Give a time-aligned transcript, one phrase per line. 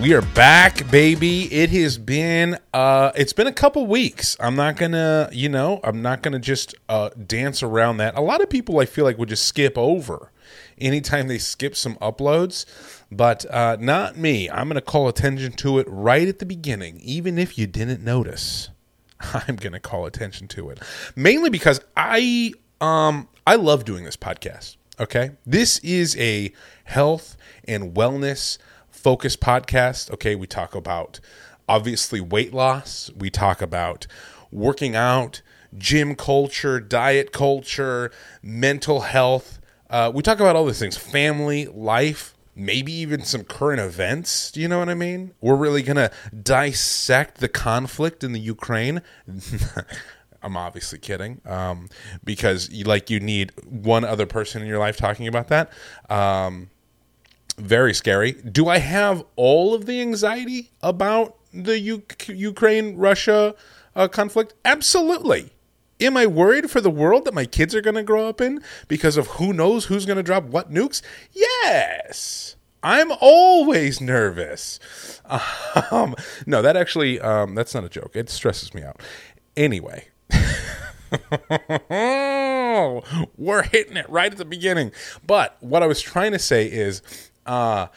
[0.00, 1.42] We are back, baby.
[1.52, 4.34] It has been uh it's been a couple weeks.
[4.40, 8.16] I'm not gonna, you know, I'm not gonna just uh dance around that.
[8.16, 10.32] A lot of people I feel like would just skip over
[10.78, 12.64] anytime they skip some uploads,
[13.12, 14.48] but uh not me.
[14.48, 18.70] I'm gonna call attention to it right at the beginning, even if you didn't notice.
[19.20, 20.80] I'm gonna call attention to it.
[21.14, 24.78] Mainly because I um I love doing this podcast.
[24.98, 25.32] Okay.
[25.44, 27.36] This is a health
[27.68, 28.56] and wellness
[29.00, 30.10] focused podcast.
[30.12, 31.20] Okay, we talk about
[31.68, 34.06] obviously weight loss, we talk about
[34.50, 35.40] working out,
[35.76, 38.10] gym culture, diet culture,
[38.42, 39.58] mental health.
[39.88, 44.50] Uh, we talk about all these things family, life, maybe even some current events.
[44.50, 45.32] Do you know what I mean?
[45.40, 46.10] We're really going to
[46.42, 49.00] dissect the conflict in the Ukraine.
[50.42, 51.88] I'm obviously kidding, um,
[52.24, 55.70] because you, like you need one other person in your life talking about that.
[56.08, 56.70] Um,
[57.60, 58.32] very scary.
[58.32, 63.54] Do I have all of the anxiety about the U- Ukraine Russia
[63.94, 64.54] uh, conflict?
[64.64, 65.52] Absolutely.
[66.00, 68.62] Am I worried for the world that my kids are going to grow up in
[68.88, 71.02] because of who knows who's going to drop what nukes?
[71.32, 72.56] Yes.
[72.82, 74.78] I'm always nervous.
[75.92, 78.16] Um, no, that actually, um, that's not a joke.
[78.16, 79.00] It stresses me out.
[79.56, 80.08] Anyway.
[83.36, 84.90] We're hitting it right at the beginning.
[85.24, 87.02] But what I was trying to say is
[87.50, 87.88] uh,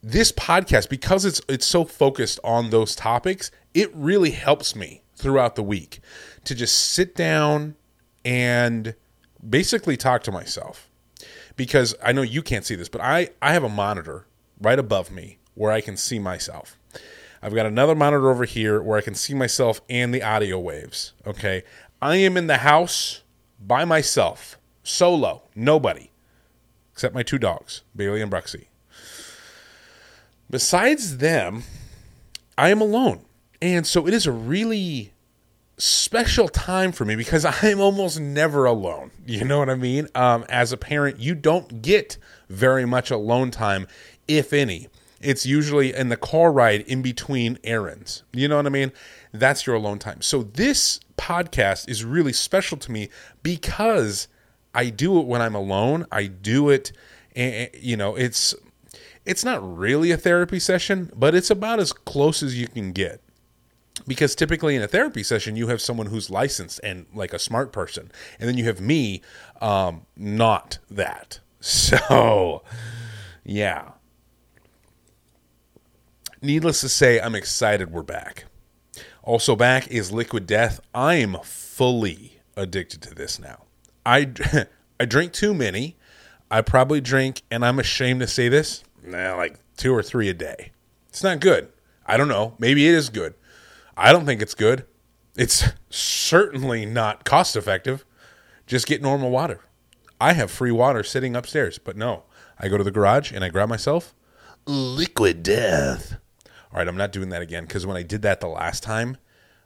[0.00, 5.56] this podcast because it's it's so focused on those topics it really helps me throughout
[5.56, 6.00] the week
[6.44, 7.74] to just sit down
[8.24, 8.94] and
[9.48, 10.88] basically talk to myself.
[11.56, 14.26] Because i know you can't see this but i i have a monitor
[14.60, 16.78] right above me where i can see myself.
[17.42, 21.12] I've got another monitor over here where i can see myself and the audio waves
[21.26, 21.64] okay?
[22.00, 23.22] I am in the house
[23.60, 26.10] by myself solo nobody
[26.92, 28.66] except my two dogs bailey and bruxy
[30.52, 31.64] Besides them,
[32.58, 33.22] I am alone.
[33.62, 35.14] And so it is a really
[35.78, 39.10] special time for me because I'm almost never alone.
[39.24, 40.08] You know what I mean?
[40.14, 42.18] Um, as a parent, you don't get
[42.50, 43.86] very much alone time,
[44.28, 44.88] if any.
[45.20, 48.24] It's usually in the car ride in between errands.
[48.32, 48.92] You know what I mean?
[49.32, 50.20] That's your alone time.
[50.20, 53.08] So this podcast is really special to me
[53.44, 54.26] because
[54.74, 56.04] I do it when I'm alone.
[56.10, 56.92] I do it,
[57.36, 58.54] and you know, it's
[59.24, 63.20] it's not really a therapy session, but it's about as close as you can get.
[64.06, 67.72] Because typically in a therapy session, you have someone who's licensed and like a smart
[67.72, 69.22] person, and then you have me,
[69.60, 71.40] um, not that.
[71.64, 72.64] So,
[73.44, 73.92] yeah.
[76.40, 78.46] Needless to say, I'm excited we're back.
[79.22, 80.80] Also, back is Liquid Death.
[80.92, 83.66] I am fully addicted to this now.
[84.04, 84.32] I,
[85.00, 85.96] I drink too many.
[86.50, 90.34] I probably drink, and I'm ashamed to say this, nah, like two or three a
[90.34, 90.72] day.
[91.08, 91.68] It's not good.
[92.06, 92.54] I don't know.
[92.58, 93.34] Maybe it is good.
[93.96, 94.86] I don't think it's good.
[95.36, 98.04] It's certainly not cost effective.
[98.66, 99.60] Just get normal water.
[100.20, 102.24] I have free water sitting upstairs, but no.
[102.58, 104.14] I go to the garage and I grab myself
[104.66, 106.16] liquid death.
[106.46, 109.16] All right, I'm not doing that again because when I did that the last time,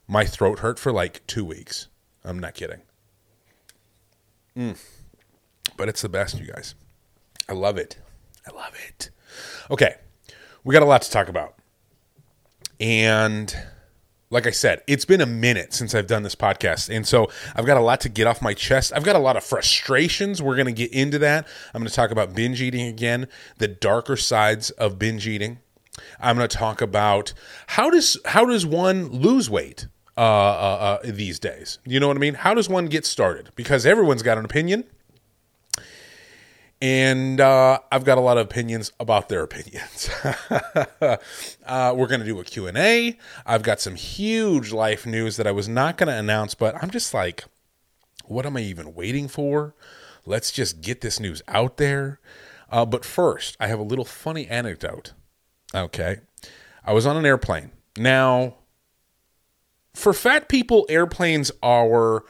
[0.09, 1.89] my throat hurt for like two weeks.
[2.25, 2.81] I'm not kidding.
[4.57, 4.79] Mm.
[5.77, 6.75] But it's the best, you guys.
[7.49, 7.99] I love it.
[8.49, 9.11] I love it.
[9.71, 9.97] Okay,
[10.65, 11.55] we got a lot to talk about.
[12.81, 13.55] And
[14.31, 16.95] like I said, it's been a minute since I've done this podcast.
[16.95, 18.93] And so I've got a lot to get off my chest.
[18.95, 20.43] I've got a lot of frustrations.
[20.43, 21.47] We're going to get into that.
[21.73, 25.61] I'm going to talk about binge eating again, the darker sides of binge eating.
[26.21, 27.33] I'm going to talk about
[27.69, 29.87] how does how does one lose weight
[30.17, 31.79] uh, uh, uh, these days?
[31.87, 32.35] You know what I mean?
[32.35, 33.51] How does one get started?
[33.55, 34.85] Because everyone's got an opinion
[36.81, 40.11] and uh, I've got a lot of opinions about their opinions.
[41.01, 43.19] uh, we're going to do a Q&A.
[43.47, 46.91] I've got some huge life news that I was not going to announce, but I'm
[46.91, 47.45] just like,
[48.27, 49.75] what am I even waiting for?
[50.27, 52.21] Let's just get this news out there.
[52.71, 55.13] Uh, but first, I have a little funny anecdote.
[55.75, 56.19] Okay.
[56.85, 57.71] I was on an airplane.
[57.97, 58.57] Now,
[59.95, 62.25] for fat people, airplanes are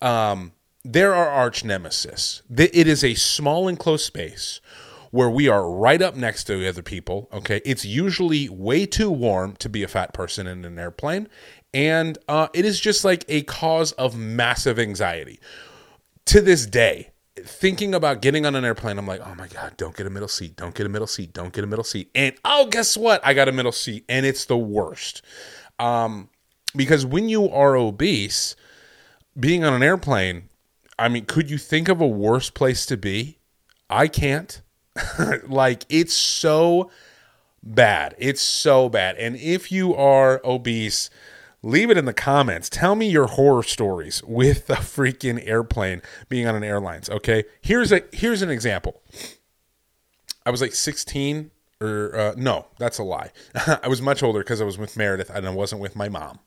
[0.00, 0.52] um,
[0.84, 2.42] they're our arch nemesis.
[2.54, 4.60] It is a small enclosed space
[5.10, 7.28] where we are right up next to other people.
[7.32, 11.28] Okay, it's usually way too warm to be a fat person in an airplane,
[11.74, 15.40] and uh, it is just like a cause of massive anxiety.
[16.26, 19.96] To this day, thinking about getting on an airplane, I'm like, oh my god, don't
[19.96, 22.34] get a middle seat, don't get a middle seat, don't get a middle seat, and
[22.44, 23.20] oh, guess what?
[23.26, 25.22] I got a middle seat, and it's the worst.
[25.78, 26.28] Um,
[26.76, 28.54] because when you are obese,
[29.38, 30.49] being on an airplane
[31.00, 33.38] I mean, could you think of a worse place to be?
[33.88, 34.60] I can't.
[35.48, 36.90] like, it's so
[37.62, 38.14] bad.
[38.18, 39.16] It's so bad.
[39.16, 41.08] And if you are obese,
[41.62, 42.68] leave it in the comments.
[42.68, 47.08] Tell me your horror stories with the freaking airplane being on an airlines.
[47.08, 49.02] Okay, here's a here's an example.
[50.44, 51.50] I was like 16
[51.80, 53.30] or uh, no, that's a lie.
[53.82, 56.40] I was much older because I was with Meredith and I wasn't with my mom.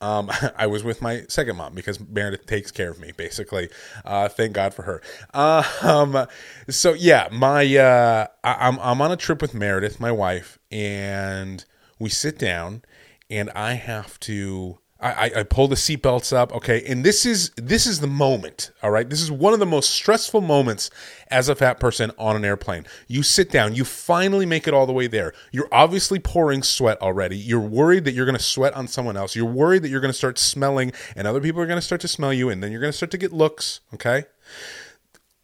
[0.00, 3.68] Um, I was with my second mom because Meredith takes care of me, basically.
[4.04, 5.02] Uh, thank God for her.
[5.34, 6.26] Uh, um,
[6.68, 11.64] so yeah, my uh, I, I'm I'm on a trip with Meredith, my wife, and
[11.98, 12.82] we sit down,
[13.30, 16.52] and I have to I, I pull the seatbelts up.
[16.56, 18.72] Okay, and this is this is the moment.
[18.82, 20.90] All right, this is one of the most stressful moments
[21.28, 22.84] as a fat person on an airplane.
[23.06, 23.76] You sit down.
[23.76, 25.34] You finally make it all the way there.
[25.52, 27.36] You're obviously pouring sweat already.
[27.36, 29.36] You're worried that you're going to sweat on someone else.
[29.36, 32.00] You're worried that you're going to start smelling, and other people are going to start
[32.00, 33.80] to smell you, and then you're going to start to get looks.
[33.94, 34.24] Okay.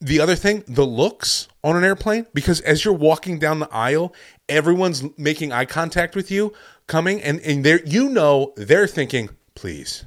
[0.01, 4.13] The other thing, the looks on an airplane, because as you're walking down the aisle,
[4.49, 6.53] everyone's making eye contact with you,
[6.89, 10.05] coming, and and they you know they're thinking Please,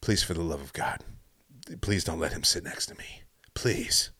[0.00, 1.00] please, for the love of God,
[1.80, 3.22] please don't let him sit next to me.
[3.54, 4.10] Please,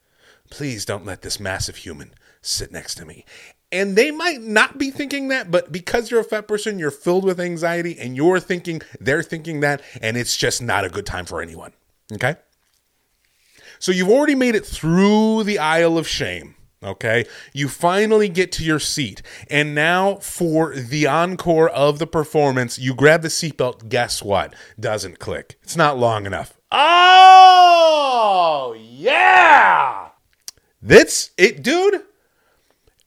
[0.51, 3.25] please don't let this massive human sit next to me.
[3.73, 7.25] And they might not be thinking that, but because you're a fat person, you're filled
[7.25, 11.27] with anxiety and you're thinking they're thinking that, and it's just not a good time
[11.27, 11.73] for anyone.
[12.13, 12.37] Okay?
[13.79, 16.55] So you've already made it through the aisle of shame.
[16.82, 17.25] Okay.
[17.52, 19.23] You finally get to your seat.
[19.49, 23.88] And now for the encore of the performance, you grab the seatbelt.
[23.88, 24.55] Guess what?
[24.78, 25.58] Doesn't click.
[25.62, 26.58] It's not long enough.
[26.70, 30.08] Oh, yeah.
[30.82, 32.02] That's it, dude.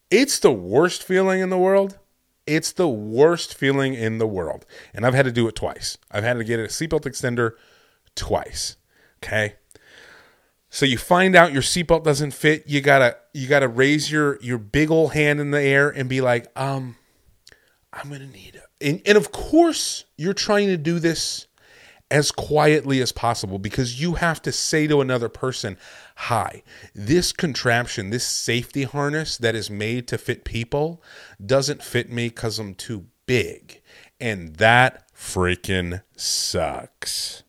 [0.09, 1.99] It's the worst feeling in the world.
[2.47, 4.65] It's the worst feeling in the world.
[4.93, 5.97] And I've had to do it twice.
[6.09, 7.51] I've had to get a seatbelt extender
[8.15, 8.77] twice.
[9.23, 9.55] Okay.
[10.69, 12.63] So you find out your seatbelt doesn't fit.
[12.67, 16.21] You gotta you gotta raise your your big old hand in the air and be
[16.21, 16.95] like, um,
[17.91, 18.63] I'm gonna need it.
[18.81, 21.47] And, and of course, you're trying to do this
[22.11, 25.77] as quietly as possible because you have to say to another person,
[26.15, 26.63] Hi,
[26.93, 31.03] this contraption, this safety harness that is made to fit people
[31.43, 33.81] doesn't fit me because I'm too big.
[34.19, 37.43] And that freaking sucks.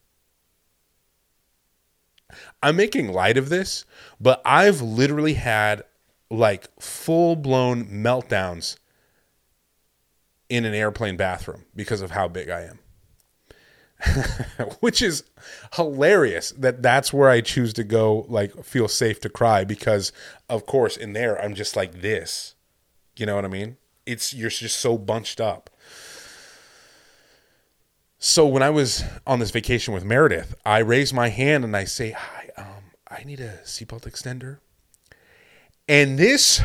[2.63, 3.85] I'm making light of this,
[4.21, 5.83] but I've literally had
[6.31, 8.77] like full blown meltdowns
[10.49, 12.79] in an airplane bathroom because of how big I am.
[14.81, 15.25] Which is
[15.75, 20.11] hilarious that that's where I choose to go like feel safe to cry because
[20.49, 22.55] of course in there I'm just like this.
[23.17, 23.77] You know what I mean?
[24.07, 25.69] It's you're just so bunched up.
[28.19, 31.85] So when I was on this vacation with Meredith, I raise my hand and I
[31.85, 32.40] say, "Hi, um,
[33.11, 34.59] I need a seatbelt extender."
[35.89, 36.63] And this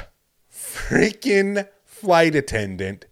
[0.52, 3.06] freaking flight attendant,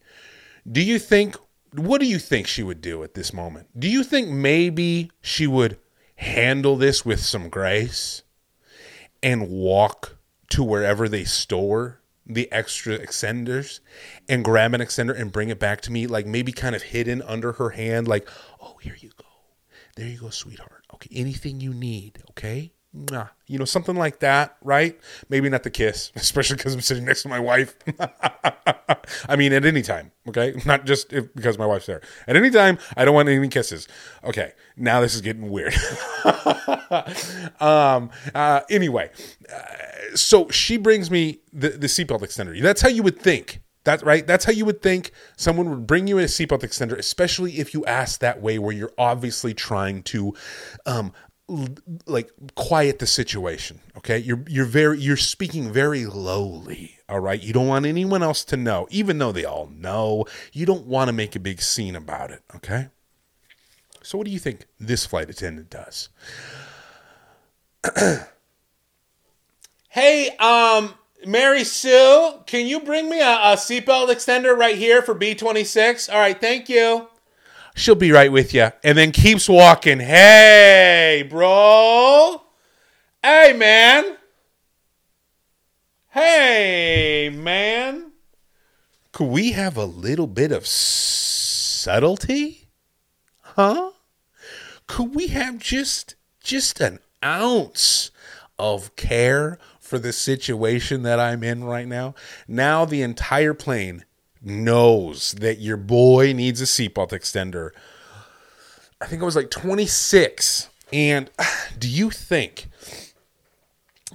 [0.70, 1.36] do you think
[1.76, 3.68] what do you think she would do at this moment?
[3.80, 5.80] Do you think maybe she would
[6.18, 8.22] handle this with some grace
[9.22, 10.18] and walk
[10.52, 13.80] to wherever they store the extra extenders
[14.30, 17.22] and grab an extender and bring it back to me, like maybe kind of hidden
[17.24, 18.28] under her hand, like,
[18.62, 19.26] oh, here you go.
[19.96, 20.86] There you go, sweetheart.
[20.94, 22.72] Okay, anything you need, okay?
[22.94, 25.00] You know, something like that, right?
[25.28, 27.76] Maybe not the kiss, especially because I'm sitting next to my wife.
[29.28, 30.54] I mean, at any time, okay?
[30.66, 32.02] Not just if, because my wife's there.
[32.28, 33.88] At any time, I don't want any kisses.
[34.24, 35.74] Okay, now this is getting weird.
[37.60, 39.10] um, uh, anyway,
[39.52, 42.60] uh, so she brings me the, the seatbelt extender.
[42.62, 43.62] That's how you would think.
[43.84, 44.26] That's right.
[44.26, 47.84] That's how you would think someone would bring you a seatbelt extender, especially if you
[47.86, 50.34] ask that way, where you're obviously trying to
[50.86, 51.12] um,
[52.06, 54.18] like quiet the situation okay?
[54.18, 57.42] You're you're very you're speaking very lowly all right?
[57.42, 60.26] You don't want anyone else to know even though they all know.
[60.52, 62.88] You don't want to make a big scene about it okay?
[64.02, 66.10] So what do you think this flight attendant does?
[69.90, 70.96] Hey um
[71.26, 76.20] mary sue can you bring me a, a seatbelt extender right here for b26 all
[76.20, 77.08] right thank you
[77.76, 78.72] she'll be right with you.
[78.84, 80.00] And then keeps walking.
[80.00, 82.42] Hey, bro.
[83.22, 84.18] Hey, man.
[86.10, 88.12] Hey, man.
[89.12, 92.68] Could we have a little bit of subtlety?
[93.42, 93.92] Huh?
[94.88, 98.12] Could we have just just an ounce
[98.60, 102.16] of care for the situation that I'm in right now?
[102.48, 104.04] Now the entire plane
[104.44, 107.72] knows that your boy needs a seatbelt extender.
[109.02, 110.70] I think I was like 26.
[110.92, 111.30] And
[111.80, 112.68] do you think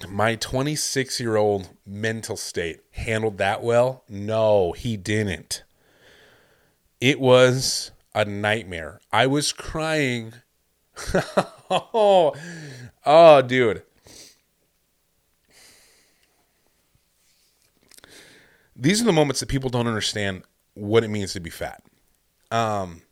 [0.09, 4.05] my 26 year old mental state handled that well?
[4.09, 5.65] No, he didn't.
[7.01, 9.01] It was a nightmare.
[9.13, 10.35] I was crying.
[11.71, 12.35] oh,
[13.07, 13.83] oh, dude.
[18.79, 20.45] These are the moments that people don't understand
[20.75, 21.83] what it means to be fat.
[22.51, 23.03] Um,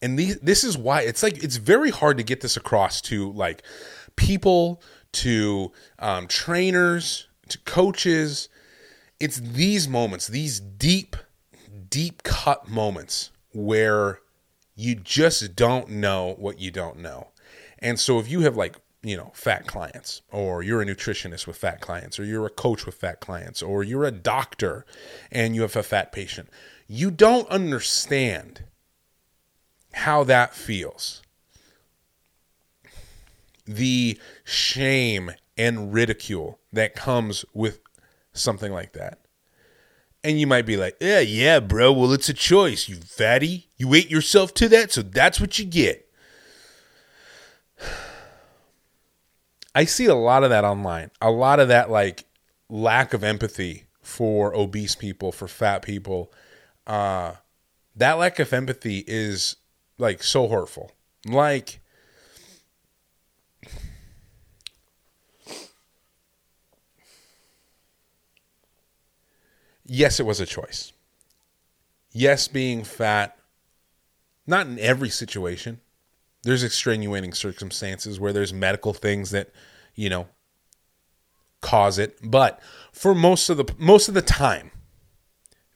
[0.00, 3.32] and these, this is why it's like it's very hard to get this across to
[3.32, 3.62] like
[4.16, 4.80] people
[5.12, 8.48] to um, trainers, to coaches.
[9.20, 11.16] It's these moments, these deep,
[11.88, 14.20] deep cut moments where
[14.74, 17.28] you just don't know what you don't know.
[17.78, 21.56] And so if you have like, you know, fat clients, or you're a nutritionist with
[21.56, 24.86] fat clients, or you're a coach with fat clients, or you're a doctor
[25.30, 26.48] and you have a fat patient,
[26.86, 28.64] you don't understand
[29.94, 31.22] how that feels
[33.66, 37.80] the shame and ridicule that comes with
[38.32, 39.18] something like that.
[40.24, 41.92] And you might be like, yeah, yeah, bro.
[41.92, 42.88] Well, it's a choice.
[42.88, 43.68] You fatty.
[43.76, 46.08] You ate yourself to that, so that's what you get.
[49.74, 51.10] I see a lot of that online.
[51.20, 52.24] A lot of that, like,
[52.68, 56.32] lack of empathy for obese people, for fat people.
[56.86, 57.34] Uh,
[57.96, 59.56] that lack of empathy is,
[59.98, 60.92] like, so hurtful.
[61.26, 61.80] Like,
[69.86, 70.92] yes, it was a choice.
[72.12, 73.38] Yes, being fat,
[74.46, 75.80] not in every situation.
[76.42, 79.50] There's extenuating circumstances where there's medical things that,
[79.94, 80.26] you know,
[81.60, 82.18] cause it.
[82.22, 82.60] But
[82.92, 84.72] for most of the most of the time,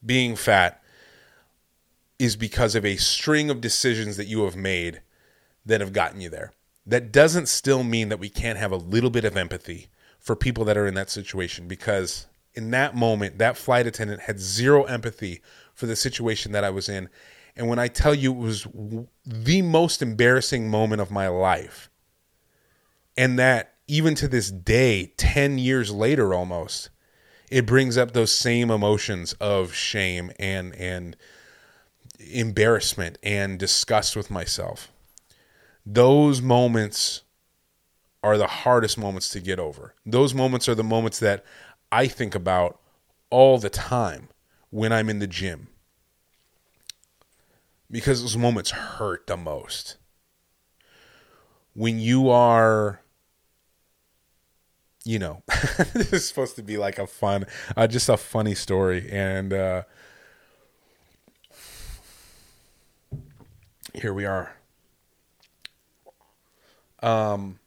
[0.05, 0.83] being fat
[2.19, 5.03] is because of a string of decisions that you have made
[5.65, 6.53] that have gotten you there.
[6.87, 10.65] That doesn't still mean that we can't have a little bit of empathy for people
[10.65, 15.43] that are in that situation because in that moment, that flight attendant had zero empathy
[15.75, 17.11] for the situation that I was in.
[17.57, 18.67] And when I tell you it was
[19.25, 21.91] the most embarrassing moment of my life,
[23.17, 26.91] and that even to this day, 10 years later almost,
[27.51, 31.17] it brings up those same emotions of shame and, and
[32.19, 34.93] embarrassment and disgust with myself.
[35.85, 37.23] Those moments
[38.23, 39.95] are the hardest moments to get over.
[40.05, 41.45] Those moments are the moments that
[41.93, 42.81] I think about
[43.31, 44.29] all the time
[44.71, 45.69] when I'm in the gym.
[47.90, 49.97] Because those moments hurt the most.
[51.75, 53.00] When you are,
[55.05, 55.43] you know,
[55.95, 59.09] this is supposed to be like a fun, uh, just a funny story.
[59.11, 59.83] And uh,
[63.95, 64.57] here we are.
[67.02, 67.61] Um,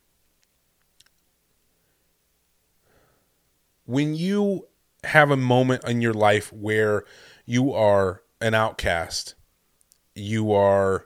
[3.86, 4.68] when you
[5.04, 7.04] have a moment in your life where
[7.46, 9.36] you are an outcast,
[10.20, 11.06] you are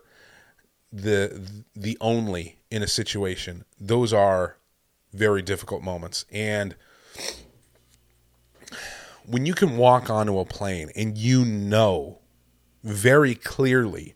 [0.91, 3.65] the the only in a situation.
[3.79, 4.57] Those are
[5.11, 6.25] very difficult moments.
[6.31, 6.75] And
[9.25, 12.19] when you can walk onto a plane and you know
[12.83, 14.15] very clearly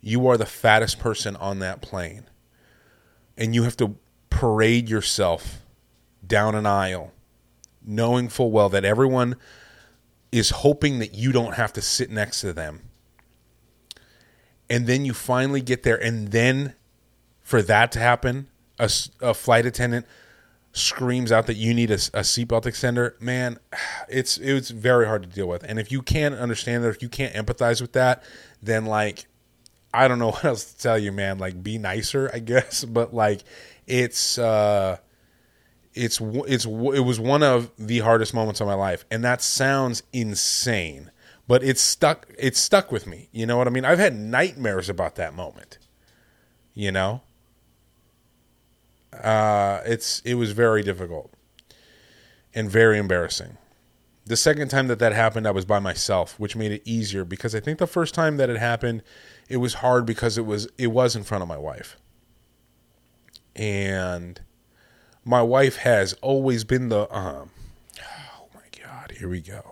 [0.00, 2.24] you are the fattest person on that plane
[3.36, 3.96] and you have to
[4.30, 5.62] parade yourself
[6.26, 7.12] down an aisle
[7.84, 9.36] knowing full well that everyone
[10.30, 12.80] is hoping that you don't have to sit next to them.
[14.72, 16.74] And then you finally get there, and then
[17.42, 18.48] for that to happen,
[18.78, 20.06] a, a flight attendant
[20.72, 23.20] screams out that you need a, a seatbelt extender.
[23.20, 23.58] Man,
[24.08, 25.62] it's it's very hard to deal with.
[25.62, 28.24] And if you can't understand that, if you can't empathize with that,
[28.62, 29.26] then like
[29.92, 31.38] I don't know what else to tell you, man.
[31.38, 32.82] Like be nicer, I guess.
[32.88, 33.42] But like
[33.86, 34.96] it's uh
[35.94, 40.02] it's it's it was one of the hardest moments of my life, and that sounds
[40.14, 41.10] insane,
[41.52, 42.32] but it's stuck.
[42.38, 43.28] It's stuck with me.
[43.30, 43.84] You know what I mean?
[43.84, 45.76] I've had nightmares about that moment.
[46.72, 47.20] You know,
[49.12, 51.30] uh, it's it was very difficult
[52.54, 53.58] and very embarrassing.
[54.24, 57.54] The second time that that happened, I was by myself, which made it easier because
[57.54, 59.02] I think the first time that it happened,
[59.50, 61.98] it was hard because it was it was in front of my wife,
[63.54, 64.40] and
[65.22, 67.50] my wife has always been the um
[68.00, 69.71] oh my god here we go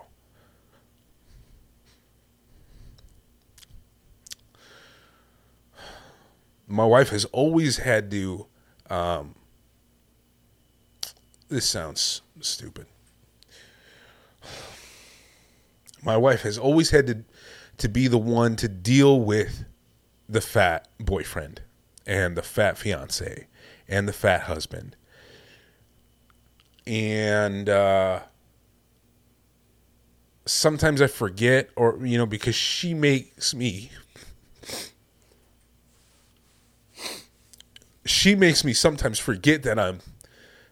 [6.70, 8.46] my wife has always had to
[8.88, 9.34] um
[11.48, 12.86] this sounds stupid
[16.02, 17.24] my wife has always had to
[17.76, 19.64] to be the one to deal with
[20.28, 21.60] the fat boyfriend
[22.06, 23.46] and the fat fiance
[23.88, 24.96] and the fat husband
[26.86, 28.20] and uh,
[30.44, 33.90] sometimes I forget, or you know, because she makes me.
[38.10, 40.00] She makes me sometimes forget that I'm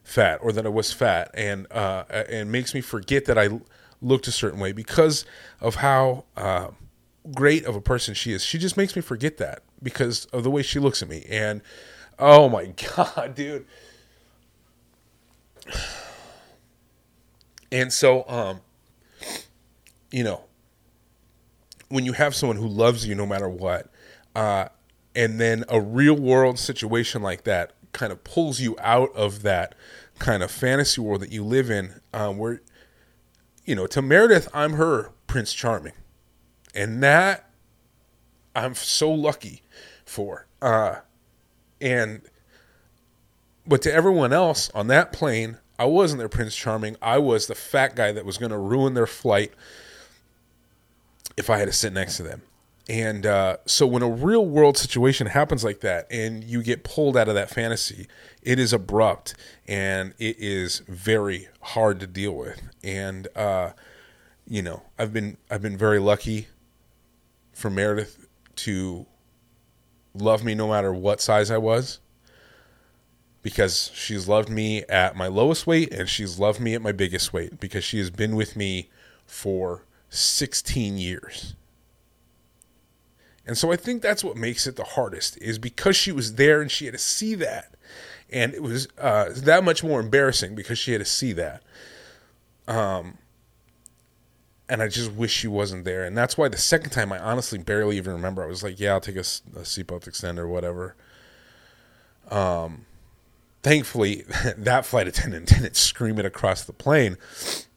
[0.02, 3.60] fat or that I was fat, and uh, and makes me forget that I
[4.02, 5.24] looked a certain way because
[5.60, 6.70] of how uh,
[7.32, 8.44] great of a person she is.
[8.44, 11.62] She just makes me forget that because of the way she looks at me, and
[12.18, 12.66] oh my
[12.96, 13.66] god, dude.
[17.70, 18.62] And so, um,
[20.10, 20.42] you know,
[21.88, 23.92] when you have someone who loves you no matter what,
[24.34, 24.70] uh,
[25.18, 29.74] and then a real world situation like that kind of pulls you out of that
[30.20, 32.62] kind of fantasy world that you live in, um, where,
[33.64, 35.94] you know, to Meredith, I'm her Prince Charming.
[36.72, 37.50] And that
[38.54, 39.62] I'm so lucky
[40.04, 40.46] for.
[40.62, 40.98] Uh,
[41.80, 42.22] and,
[43.66, 46.96] but to everyone else on that plane, I wasn't their Prince Charming.
[47.02, 49.52] I was the fat guy that was going to ruin their flight
[51.36, 52.42] if I had to sit next to them.
[52.88, 57.18] And uh, so when a real world situation happens like that and you get pulled
[57.18, 58.06] out of that fantasy,
[58.42, 59.34] it is abrupt
[59.66, 62.62] and it is very hard to deal with.
[62.82, 63.72] And uh,
[64.46, 66.48] you know, I've been I've been very lucky
[67.52, 68.26] for Meredith
[68.56, 69.06] to
[70.14, 72.00] love me no matter what size I was
[73.42, 77.32] because she's loved me at my lowest weight and she's loved me at my biggest
[77.32, 78.88] weight because she has been with me
[79.26, 81.54] for 16 years.
[83.48, 86.60] And so I think that's what makes it the hardest is because she was there
[86.60, 87.74] and she had to see that.
[88.30, 91.62] And it was uh, that much more embarrassing because she had to see that.
[92.68, 93.16] Um,
[94.68, 96.04] and I just wish she wasn't there.
[96.04, 98.44] And that's why the second time I honestly barely even remember.
[98.44, 100.94] I was like, yeah, I'll take a, a seatbelt extender whatever.
[102.30, 102.84] Um,
[103.62, 104.26] thankfully,
[104.58, 107.16] that flight attendant didn't scream it across the plane.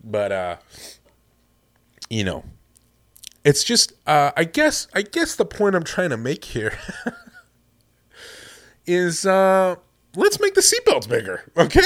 [0.04, 0.58] But, uh,
[2.10, 2.44] you know,
[3.44, 6.78] it's just uh, I guess I guess the point I'm trying to make here
[8.86, 9.76] is uh,
[10.16, 11.82] let's make the seatbelts bigger, okay?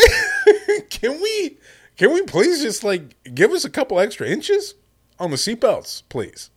[0.89, 1.57] can we
[1.97, 4.75] can we please just like give us a couple extra inches
[5.19, 6.49] on the seatbelts, please?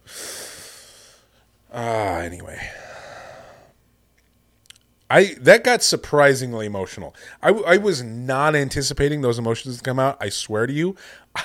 [1.72, 2.70] Ah, uh, anyway.
[5.10, 7.14] I that got surprisingly emotional.
[7.42, 10.18] I, I was not anticipating those emotions to come out.
[10.20, 10.96] I swear to you,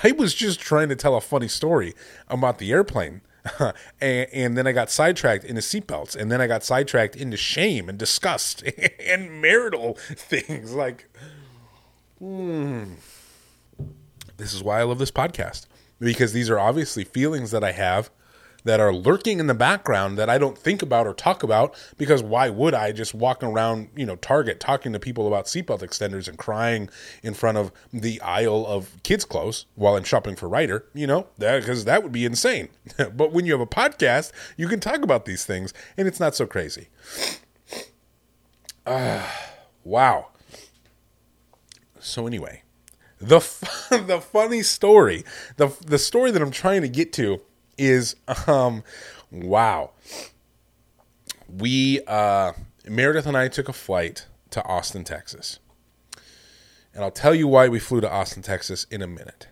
[0.03, 1.93] I was just trying to tell a funny story
[2.27, 3.21] about the airplane
[4.01, 7.89] and, and, then I got sidetracked into seatbelts, and then I got sidetracked into shame
[7.89, 8.63] and disgust
[8.99, 10.73] and marital things.
[10.73, 11.10] Like,
[12.19, 12.93] hmm.
[14.38, 15.67] this is why I love this podcast
[15.99, 18.10] because these are obviously feelings that I have
[18.63, 22.23] that are lurking in the background that I don't think about or talk about because
[22.23, 26.28] why would I just walking around, you know, Target talking to people about seatbelt extenders
[26.28, 26.89] and crying
[27.21, 31.28] in front of the aisle of kids' clothes while I'm shopping for Ryder, you know,
[31.38, 32.69] because that, would be insane.
[33.15, 36.36] but when you have a podcast, you can talk about these things and it's not
[36.36, 36.89] so crazy.
[38.86, 39.26] Uh,
[39.84, 40.28] wow.
[41.99, 42.63] So anyway,
[43.19, 43.39] the
[43.89, 45.23] the funny story,
[45.58, 47.41] the the story that I'm trying to get to
[47.77, 48.15] is
[48.47, 48.83] um
[49.31, 49.91] wow.
[51.47, 52.53] We uh
[52.88, 55.59] Meredith and I took a flight to Austin, Texas.
[56.93, 59.47] And I'll tell you why we flew to Austin, Texas in a minute.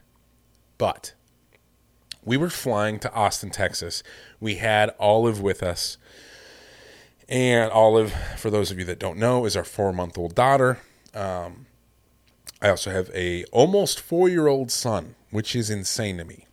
[0.77, 1.13] But
[2.23, 4.03] we were flying to Austin, Texas.
[4.39, 5.97] We had Olive with us.
[7.27, 10.79] And Olive, for those of you that don't know, is our four month old daughter.
[11.13, 11.65] Um,
[12.62, 16.45] I also have a almost four year old son, which is insane to me.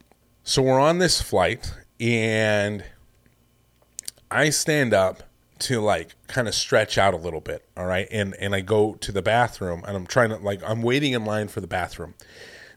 [0.49, 2.83] So we're on this flight, and
[4.31, 5.25] I stand up
[5.59, 8.09] to like kind of stretch out a little bit, all right?
[8.11, 11.27] And and I go to the bathroom, and I'm trying to like I'm waiting in
[11.27, 12.15] line for the bathroom.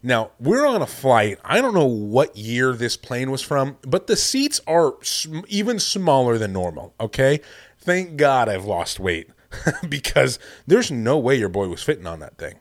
[0.03, 1.39] Now, we're on a flight.
[1.45, 5.79] I don't know what year this plane was from, but the seats are sm- even
[5.79, 7.39] smaller than normal, okay?
[7.77, 9.29] Thank God I've lost weight
[9.87, 12.55] because there's no way your boy was fitting on that thing.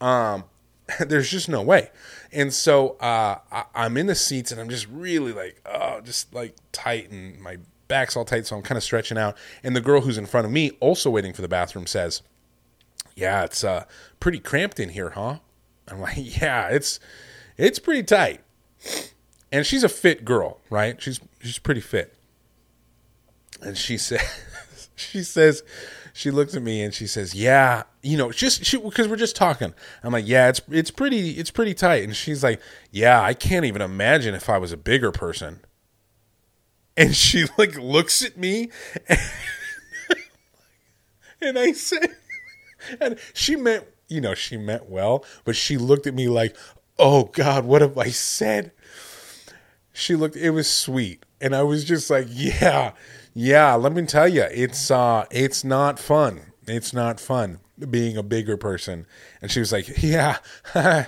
[0.00, 0.42] Um,
[1.00, 1.90] there's just no way.
[2.32, 6.32] And so uh, I, am in the seats and I'm just really like, oh, just
[6.34, 8.46] like tight and my back's all tight.
[8.46, 9.36] So I'm kind of stretching out.
[9.62, 12.22] And the girl who's in front of me, also waiting for the bathroom, says,
[13.16, 13.84] yeah, it's uh,
[14.18, 15.38] pretty cramped in here, huh?
[15.88, 17.00] I'm like, yeah, it's
[17.56, 18.40] it's pretty tight.
[19.52, 21.00] And she's a fit girl, right?
[21.02, 22.14] She's she's pretty fit.
[23.60, 25.62] And she says she says
[26.20, 29.72] she looks at me and she says, "Yeah, you know, just because we're just talking."
[30.02, 33.64] I'm like, "Yeah, it's it's pretty it's pretty tight." And she's like, "Yeah, I can't
[33.64, 35.60] even imagine if I was a bigger person."
[36.94, 38.68] And she like looks at me,
[39.08, 39.18] and,
[41.40, 42.00] and I say,
[43.00, 46.54] and she meant you know, she meant well, but she looked at me like,
[46.98, 48.72] oh God, what have I said?
[49.94, 51.24] She looked, it was sweet.
[51.40, 52.92] And I was just like, yeah,
[53.34, 56.52] yeah, let me tell you, it's, uh, it's not fun.
[56.66, 59.06] It's not fun being a bigger person.
[59.40, 60.38] And she was like, yeah,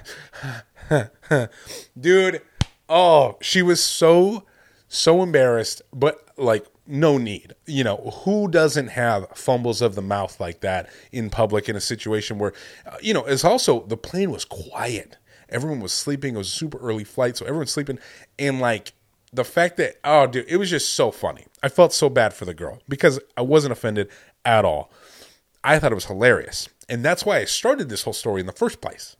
[2.00, 2.42] dude.
[2.88, 4.44] Oh, she was so,
[4.88, 7.54] so embarrassed, but like no need.
[7.66, 11.80] You know, who doesn't have fumbles of the mouth like that in public in a
[11.80, 12.52] situation where,
[12.87, 15.16] uh, you know, it's also the plane was quiet.
[15.48, 16.35] Everyone was sleeping.
[16.35, 17.98] It was a super early flight, so everyone's sleeping.
[18.38, 18.92] And like
[19.33, 21.47] the fact that, oh, dude, it was just so funny.
[21.62, 24.09] I felt so bad for the girl because I wasn't offended
[24.45, 24.92] at all.
[25.64, 26.68] I thought it was hilarious.
[26.88, 29.16] And that's why I started this whole story in the first place.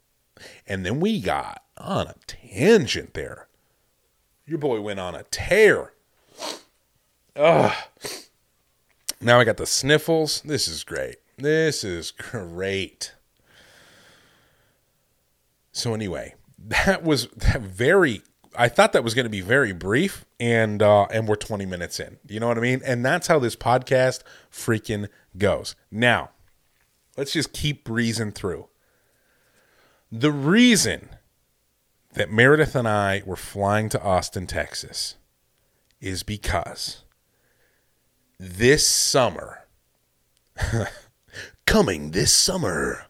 [0.67, 3.49] And then we got on a tangent there.
[4.47, 5.93] Your boy went on a tear.
[7.37, 7.73] Ugh.
[9.21, 10.43] Now I got the sniffles.
[10.43, 11.17] This is great.
[11.39, 13.15] This is great.
[15.73, 18.23] So anyway, that was that very
[18.57, 21.99] I thought that was going to be very brief and uh and we're 20 minutes
[22.01, 22.19] in.
[22.29, 22.83] You know what I mean?
[22.85, 25.75] And that's how this podcast freaking goes.
[25.91, 26.31] Now,
[27.17, 28.69] let's just keep breezing through.
[30.11, 31.09] The reason
[32.15, 35.17] that Meredith and I were flying to Austin, Texas
[36.01, 37.05] is because
[38.39, 39.67] this summer,
[41.67, 43.07] coming this summer,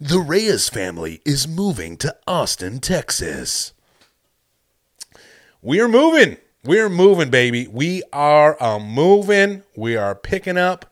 [0.00, 3.72] the Reyes family is moving to Austin, Texas.
[5.66, 6.36] We are moving.
[6.62, 7.66] We are moving, baby.
[7.66, 9.64] We are uh, moving.
[9.76, 10.88] We are picking up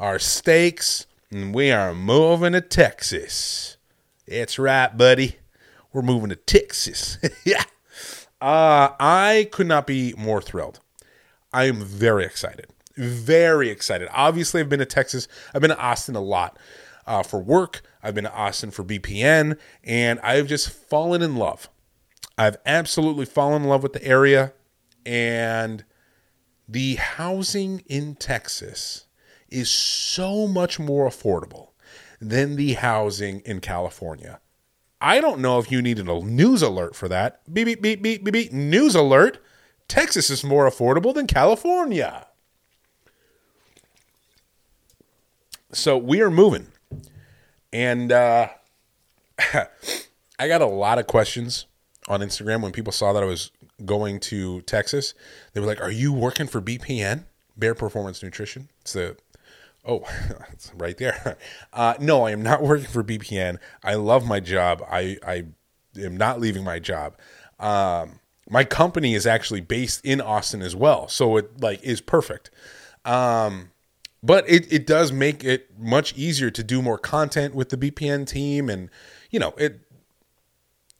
[0.00, 3.76] our stakes and we are moving to Texas.
[4.26, 5.36] That's right, buddy.
[5.92, 7.18] We're moving to Texas.
[7.44, 7.62] yeah.
[8.40, 10.80] Uh, I could not be more thrilled.
[11.52, 12.66] I am very excited.
[12.96, 14.08] Very excited.
[14.10, 15.28] Obviously, I've been to Texas.
[15.54, 16.58] I've been to Austin a lot
[17.06, 17.82] uh, for work.
[18.02, 21.68] I've been to Austin for BPN, and I've just fallen in love.
[22.38, 24.52] I've absolutely fallen in love with the area,
[25.04, 25.84] and
[26.68, 29.06] the housing in Texas
[29.48, 31.70] is so much more affordable
[32.20, 34.40] than the housing in California.
[35.00, 37.42] I don't know if you needed a news alert for that.
[37.52, 38.52] Beep, beep, beep, beep, beep, beep.
[38.52, 39.38] News alert.
[39.88, 42.26] Texas is more affordable than California.
[45.72, 46.68] So we are moving.
[47.72, 48.48] And uh,
[50.38, 51.66] I got a lot of questions
[52.08, 53.50] on Instagram when people saw that I was
[53.84, 55.14] going to Texas.
[55.52, 57.24] They were like, Are you working for BPN?
[57.56, 58.68] Bare Performance Nutrition.
[58.80, 59.16] It's the
[59.86, 60.02] Oh,
[60.52, 61.36] it's right there.
[61.72, 63.58] Uh, no, I am not working for BPN.
[63.84, 64.82] I love my job.
[64.90, 65.44] I, I
[65.98, 67.18] am not leaving my job.
[67.60, 72.50] Um, my company is actually based in Austin as well, so it like is perfect.
[73.04, 73.72] Um,
[74.22, 78.26] but it, it does make it much easier to do more content with the BPN
[78.26, 78.88] team, and
[79.30, 79.80] you know it.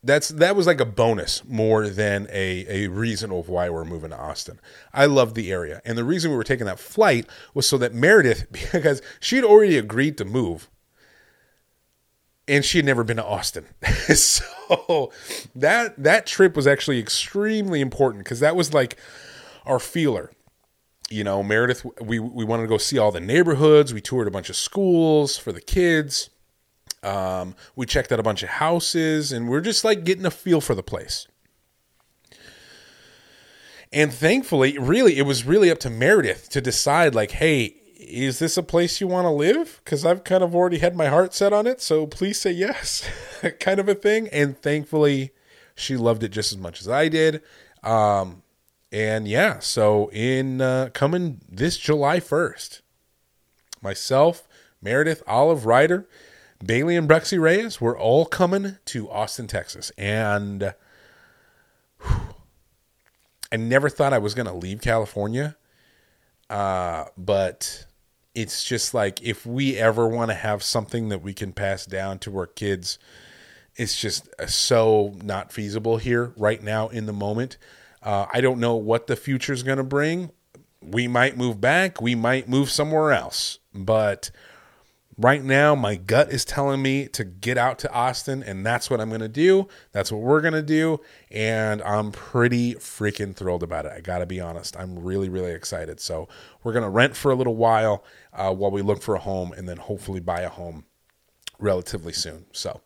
[0.06, 4.10] That's that was like a bonus more than a a reason of why we're moving
[4.10, 4.60] to Austin.
[4.94, 7.92] I love the area, and the reason we were taking that flight was so that
[7.92, 10.70] Meredith, because she had already agreed to move,
[12.46, 13.66] and she had never been to Austin.
[14.14, 15.10] so
[15.56, 18.96] that that trip was actually extremely important because that was like
[19.64, 20.30] our feeler.
[21.10, 23.92] You know, Meredith we we wanted to go see all the neighborhoods.
[23.92, 26.30] We toured a bunch of schools for the kids.
[27.06, 30.60] Um, we checked out a bunch of houses and we're just like getting a feel
[30.60, 31.28] for the place.
[33.92, 38.56] And thankfully, really, it was really up to Meredith to decide, like, hey, is this
[38.56, 39.80] a place you want to live?
[39.84, 43.08] Because I've kind of already had my heart set on it, so please say yes,
[43.60, 44.28] kind of a thing.
[44.28, 45.30] And thankfully,
[45.74, 47.42] she loved it just as much as I did.
[47.82, 48.42] Um,
[48.92, 52.80] and yeah, so in uh, coming this July 1st,
[53.82, 54.48] myself,
[54.82, 56.08] Meredith, Olive Ryder,
[56.64, 59.92] Bailey, and Brexy Reyes, we're all coming to Austin, Texas.
[59.98, 60.74] And
[62.00, 62.20] whew,
[63.52, 65.56] I never thought I was going to leave California.
[66.48, 67.86] Uh, but
[68.34, 72.18] it's just like if we ever want to have something that we can pass down
[72.20, 72.98] to our kids,
[73.76, 77.58] it's just uh, so not feasible here right now in the moment.
[78.02, 80.30] Uh, I don't know what the future is going to bring.
[80.80, 84.30] We might move back, we might move somewhere else, but
[85.18, 89.00] right now my gut is telling me to get out to Austin and that's what
[89.00, 89.68] I'm going to do.
[89.92, 91.00] That's what we're going to do
[91.30, 93.92] and I'm pretty freaking thrilled about it.
[93.92, 94.76] I got to be honest.
[94.76, 96.00] I'm really really excited.
[96.00, 96.28] So,
[96.62, 99.52] we're going to rent for a little while uh, while we look for a home
[99.52, 100.84] and then hopefully buy a home
[101.58, 102.46] relatively soon.
[102.52, 102.80] So,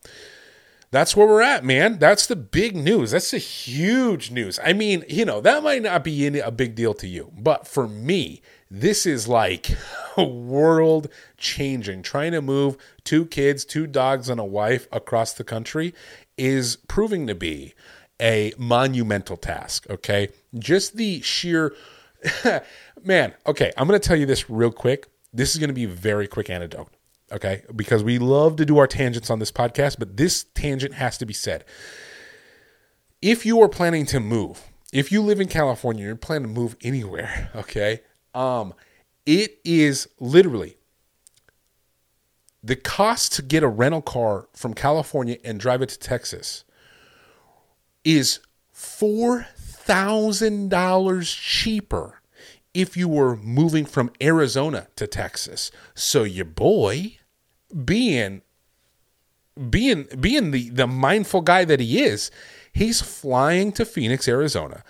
[0.91, 1.99] that's where we're at, man.
[1.99, 3.11] That's the big news.
[3.11, 4.59] That's the huge news.
[4.61, 7.87] I mean, you know, that might not be a big deal to you, but for
[7.87, 8.41] me,
[8.71, 9.77] this is like
[10.17, 12.01] a world changing.
[12.01, 15.93] Trying to move two kids, two dogs, and a wife across the country
[16.37, 17.73] is proving to be
[18.21, 19.87] a monumental task.
[19.89, 20.29] Okay.
[20.57, 21.73] Just the sheer,
[23.03, 25.07] man, okay, I'm going to tell you this real quick.
[25.33, 26.89] This is going to be a very quick anecdote
[27.31, 27.63] okay?
[27.75, 31.25] Because we love to do our tangents on this podcast, but this tangent has to
[31.25, 31.63] be said.
[33.21, 36.75] If you are planning to move, if you live in California, you're planning to move
[36.81, 38.01] anywhere, okay?
[38.33, 38.73] Um,
[39.25, 40.77] it is literally
[42.63, 46.63] the cost to get a rental car from California and drive it to Texas
[48.03, 48.39] is
[48.75, 52.21] $4,000 cheaper
[52.73, 55.71] if you were moving from Arizona to Texas.
[55.93, 57.17] So your boy
[57.85, 58.41] being
[59.69, 62.31] being being the the mindful guy that he is,
[62.71, 64.83] he's flying to Phoenix, Arizona.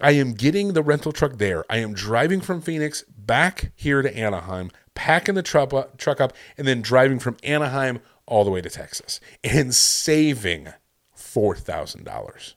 [0.00, 1.64] I am getting the rental truck there.
[1.70, 5.72] I am driving from Phoenix back here to Anaheim, packing the truck
[6.20, 10.68] up, and then driving from Anaheim all the way to Texas and saving
[11.16, 12.54] $4,000.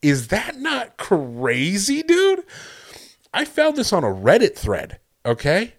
[0.00, 2.44] Is that not crazy, dude?
[3.34, 5.74] I found this on a Reddit thread, okay?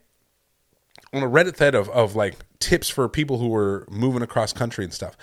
[1.14, 4.84] On a Reddit thread of, of like tips for people who were moving across country
[4.84, 5.18] and stuff.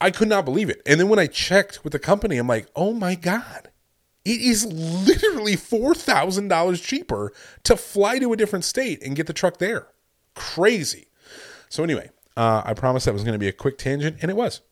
[0.00, 0.82] I could not believe it.
[0.86, 3.70] And then when I checked with the company, I'm like, oh my God,
[4.26, 9.58] it is literally $4,000 cheaper to fly to a different state and get the truck
[9.58, 9.86] there.
[10.34, 11.06] Crazy.
[11.68, 14.36] So, anyway, uh, I promised that was going to be a quick tangent, and it
[14.36, 14.62] was.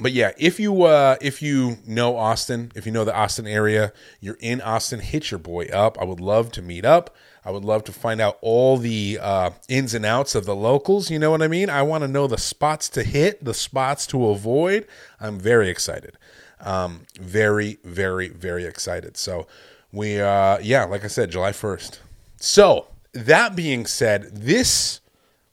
[0.00, 3.92] but yeah, if you uh, if you know Austin, if you know the Austin area,
[4.18, 6.00] you're in Austin, hit your boy up.
[6.00, 7.14] I would love to meet up.
[7.44, 11.10] I would love to find out all the uh, ins and outs of the locals.
[11.10, 11.70] You know what I mean?
[11.70, 14.86] I want to know the spots to hit, the spots to avoid.
[15.20, 16.16] I'm very excited.
[16.60, 19.16] Um, very, very, very excited.
[19.16, 19.46] So
[19.92, 21.98] we, uh, yeah, like I said, July 1st.
[22.36, 25.00] So that being said, this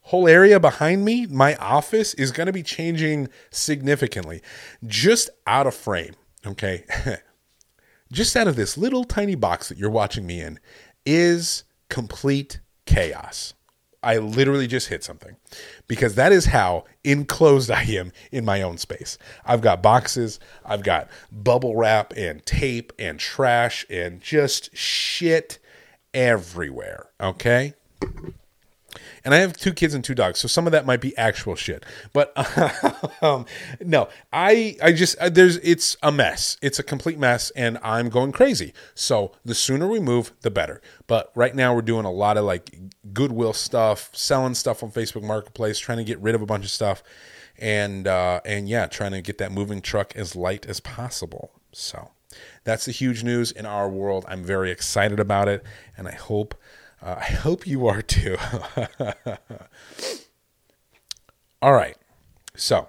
[0.01, 4.41] whole area behind me, my office, is going to be changing significantly.
[4.85, 6.85] Just out of frame, okay?
[8.11, 10.59] just out of this little tiny box that you're watching me in
[11.05, 13.53] is complete chaos.
[14.03, 15.35] I literally just hit something
[15.87, 19.17] because that is how enclosed I am in my own space.
[19.45, 25.59] I've got boxes, I've got bubble wrap and tape and trash and just shit
[26.13, 27.73] everywhere, okay?
[29.23, 31.55] And I have two kids and two dogs, so some of that might be actual
[31.55, 31.85] shit.
[32.13, 32.33] But
[33.21, 33.45] um,
[33.81, 36.57] no, I I just uh, there's it's a mess.
[36.61, 38.73] It's a complete mess, and I'm going crazy.
[38.95, 40.81] So the sooner we move, the better.
[41.07, 42.77] But right now we're doing a lot of like
[43.13, 46.71] goodwill stuff, selling stuff on Facebook Marketplace, trying to get rid of a bunch of
[46.71, 47.03] stuff,
[47.57, 51.51] and uh, and yeah, trying to get that moving truck as light as possible.
[51.71, 52.11] So
[52.63, 54.25] that's the huge news in our world.
[54.27, 55.63] I'm very excited about it,
[55.97, 56.55] and I hope
[57.01, 58.37] uh, I hope you are too.
[61.61, 61.95] All right.
[62.55, 62.87] So,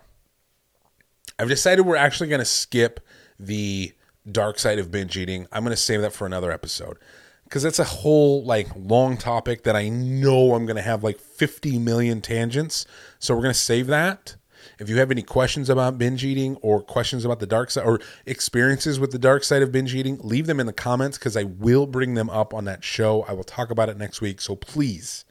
[1.38, 3.00] I've decided we're actually going to skip
[3.38, 3.92] the
[4.30, 5.46] dark side of binge eating.
[5.52, 6.98] I'm going to save that for another episode
[7.44, 11.18] because that's a whole like long topic that I know I'm going to have like
[11.18, 12.86] 50 million tangents.
[13.18, 14.36] So, we're going to save that.
[14.78, 18.00] If you have any questions about binge eating or questions about the dark side or
[18.26, 21.42] experiences with the dark side of binge eating, leave them in the comments because I
[21.42, 23.24] will bring them up on that show.
[23.28, 24.40] I will talk about it next week.
[24.40, 25.24] So please,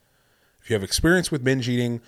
[0.62, 2.02] if you have experience with binge eating,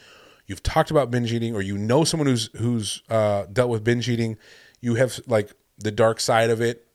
[0.47, 4.09] you've talked about binge eating, or you know someone who's who's uh, dealt with binge
[4.09, 4.37] eating,
[4.81, 6.85] you have like the dark side of it.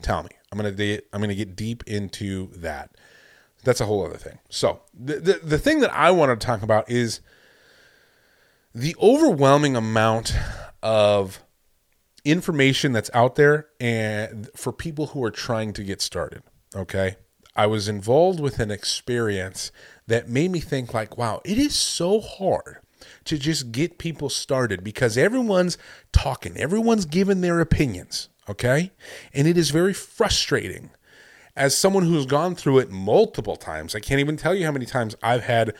[0.00, 0.30] Tell me.
[0.50, 2.96] I'm gonna de- I'm gonna get deep into that.
[3.64, 4.38] That's a whole other thing.
[4.48, 7.20] So the, the the thing that I want to talk about is
[8.74, 10.34] the overwhelming amount
[10.82, 11.42] of
[12.24, 16.42] information that's out there and for people who are trying to get started
[16.76, 17.16] okay?
[17.56, 19.72] I was involved with an experience
[20.06, 22.78] that made me think like wow it is so hard
[23.24, 25.78] to just get people started because everyone's
[26.12, 28.92] talking everyone's giving their opinions okay?
[29.32, 30.90] And it is very frustrating.
[31.56, 34.86] As someone who's gone through it multiple times i can't even tell you how many
[34.86, 35.74] times i've had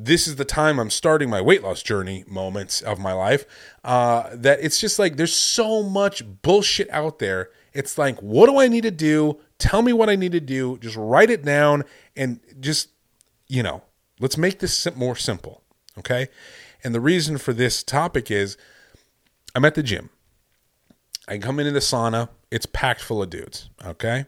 [0.00, 3.44] this is the time I'm starting my weight loss journey moments of my life.
[3.82, 7.50] Uh, that it's just like there's so much bullshit out there.
[7.72, 9.40] It's like, what do I need to do?
[9.58, 10.78] Tell me what I need to do.
[10.78, 11.84] Just write it down
[12.16, 12.90] and just,
[13.48, 13.82] you know,
[14.20, 15.64] let's make this more simple.
[15.98, 16.28] Okay.
[16.84, 18.56] And the reason for this topic is
[19.56, 20.10] I'm at the gym.
[21.26, 23.68] I come into the sauna, it's packed full of dudes.
[23.84, 24.26] Okay.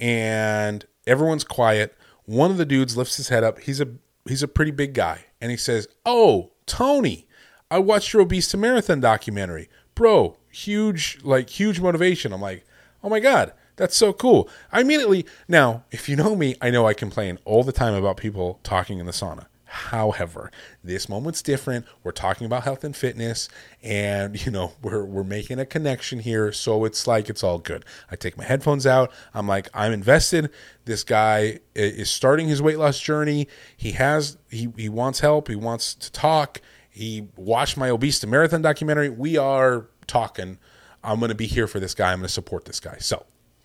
[0.00, 1.96] And everyone's quiet.
[2.24, 3.60] One of the dudes lifts his head up.
[3.60, 3.88] He's a
[4.26, 7.26] he's a pretty big guy, and he says, "Oh, Tony,
[7.70, 10.36] I watched your obese to marathon documentary, bro.
[10.50, 12.64] Huge, like huge motivation." I'm like,
[13.02, 14.48] "Oh my god." That's so cool.
[14.70, 18.18] I immediately now, if you know me, I know I complain all the time about
[18.18, 19.46] people talking in the sauna.
[19.72, 20.50] However,
[20.84, 21.86] this moment's different.
[22.04, 23.48] We're talking about health and fitness,
[23.82, 27.86] and you know we're we're making a connection here, so it's like it's all good.
[28.10, 29.10] I take my headphones out.
[29.32, 30.50] I'm like I'm invested.
[30.84, 33.48] This guy is starting his weight loss journey.
[33.74, 35.48] He has he he wants help.
[35.48, 36.60] He wants to talk.
[36.90, 39.08] He watched my obese to marathon documentary.
[39.08, 40.58] We are talking.
[41.02, 42.12] I'm going to be here for this guy.
[42.12, 42.98] I'm going to support this guy.
[42.98, 43.24] So,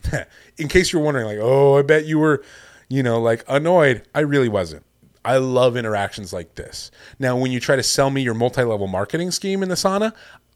[0.57, 2.43] in case you're wondering, like, oh, I bet you were,
[2.87, 4.03] you know, like annoyed.
[4.15, 4.85] I really wasn't.
[5.27, 6.89] I love interactions like this.
[7.19, 10.13] Now, when you try to sell me your multi level marketing scheme in the sauna,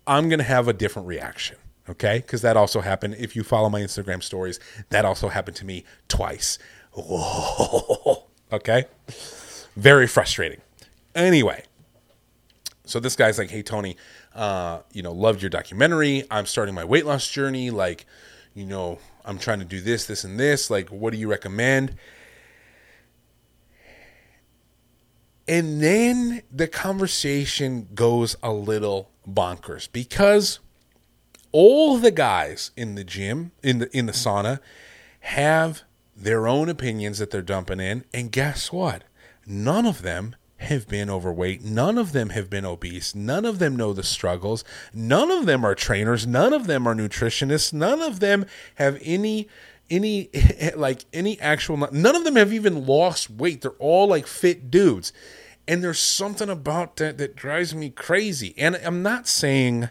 [0.08, 1.58] I'm going to have a different reaction.
[1.90, 2.20] Okay.
[2.20, 3.16] Because that also happened.
[3.20, 6.58] If you follow my Instagram stories, that also happened to me twice.
[6.94, 8.28] Whoa.
[8.54, 8.84] Okay.
[9.78, 10.60] Very frustrating.
[11.16, 11.64] Anyway,
[12.84, 13.96] so this guy's like, hey, Tony,
[14.36, 16.26] uh, you know, loved your documentary.
[16.30, 17.70] I'm starting my weight loss journey.
[17.70, 18.06] Like,
[18.54, 20.70] you know, I'm trying to do this, this, and this.
[20.70, 21.96] Like, what do you recommend?
[25.48, 30.60] And then the conversation goes a little bonkers because
[31.52, 34.60] all the guys in the gym, in the in the sauna,
[35.22, 35.84] have
[36.16, 38.06] their own opinions that they're dumping in.
[38.14, 39.04] And guess what?
[39.46, 41.64] None of them have been overweight.
[41.64, 43.16] None of them have been obese.
[43.16, 44.64] None of them know the struggles.
[44.94, 46.28] None of them are trainers.
[46.28, 47.74] None of them are nutritionists.
[47.74, 49.48] None of them have any
[49.92, 50.30] any
[50.76, 53.62] like any actual none of them have even lost weight.
[53.62, 55.14] They're all like fit dudes.
[55.68, 58.56] And there's something about that that drives me crazy.
[58.58, 59.90] And i'm not saying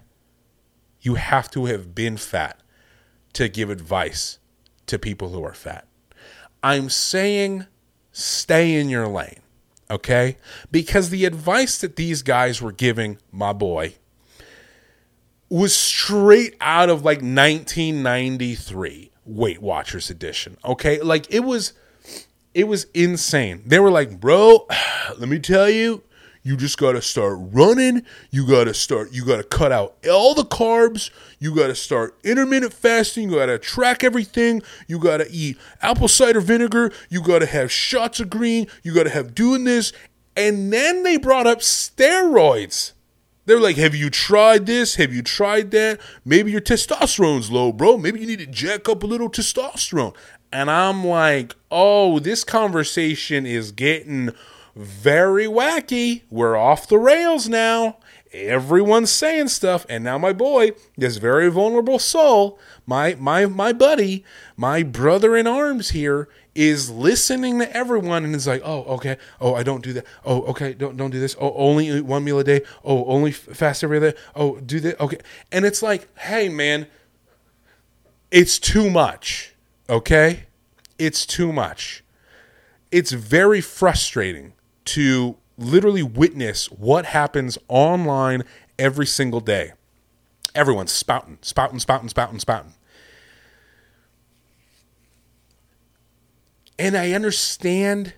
[1.00, 2.60] you have to have been fat
[3.34, 4.38] to give advice
[4.86, 5.86] to people who are fat.
[6.62, 7.66] I'm saying
[8.10, 9.40] stay in your lane
[9.90, 10.36] okay?
[10.70, 13.94] Because the advice that these guys were giving my boy
[15.48, 20.56] was straight out of like 1993 Weight Watchers edition.
[20.64, 21.72] Okay, like it was,
[22.54, 23.62] it was insane.
[23.66, 24.66] They were like, bro,
[25.18, 26.02] let me tell you,
[26.42, 28.02] you just got to start running.
[28.30, 31.10] You got to start, you got to cut out all the carbs.
[31.38, 33.30] You got to start intermittent fasting.
[33.30, 34.62] You got to track everything.
[34.86, 36.92] You got to eat apple cider vinegar.
[37.10, 38.68] You got to have shots of green.
[38.82, 39.92] You got to have doing this.
[40.36, 42.92] And then they brought up steroids.
[43.50, 44.94] They're like, have you tried this?
[44.94, 45.98] Have you tried that?
[46.24, 47.98] Maybe your testosterone's low, bro.
[47.98, 50.14] Maybe you need to jack up a little testosterone.
[50.52, 54.30] And I'm like, oh, this conversation is getting
[54.76, 56.22] very wacky.
[56.30, 57.96] We're off the rails now.
[58.32, 64.24] Everyone's saying stuff, and now my boy, this very vulnerable soul, my my my buddy,
[64.56, 69.54] my brother in arms here, is listening to everyone and is like, oh, okay, oh,
[69.54, 70.06] I don't do that.
[70.24, 71.36] Oh, okay, don't don't do this.
[71.40, 72.62] Oh, only one meal a day.
[72.84, 74.14] Oh, only fast every day.
[74.34, 75.00] Oh, do that.
[75.00, 75.18] Okay,
[75.52, 76.86] and it's like, hey, man,
[78.30, 79.54] it's too much.
[79.88, 80.46] Okay,
[80.98, 82.04] it's too much.
[82.90, 84.52] It's very frustrating
[84.86, 88.42] to literally witness what happens online
[88.78, 89.72] every single day.
[90.54, 92.74] Everyone's spouting, spouting, spouting, spouting, spouting.
[96.80, 98.14] And I understand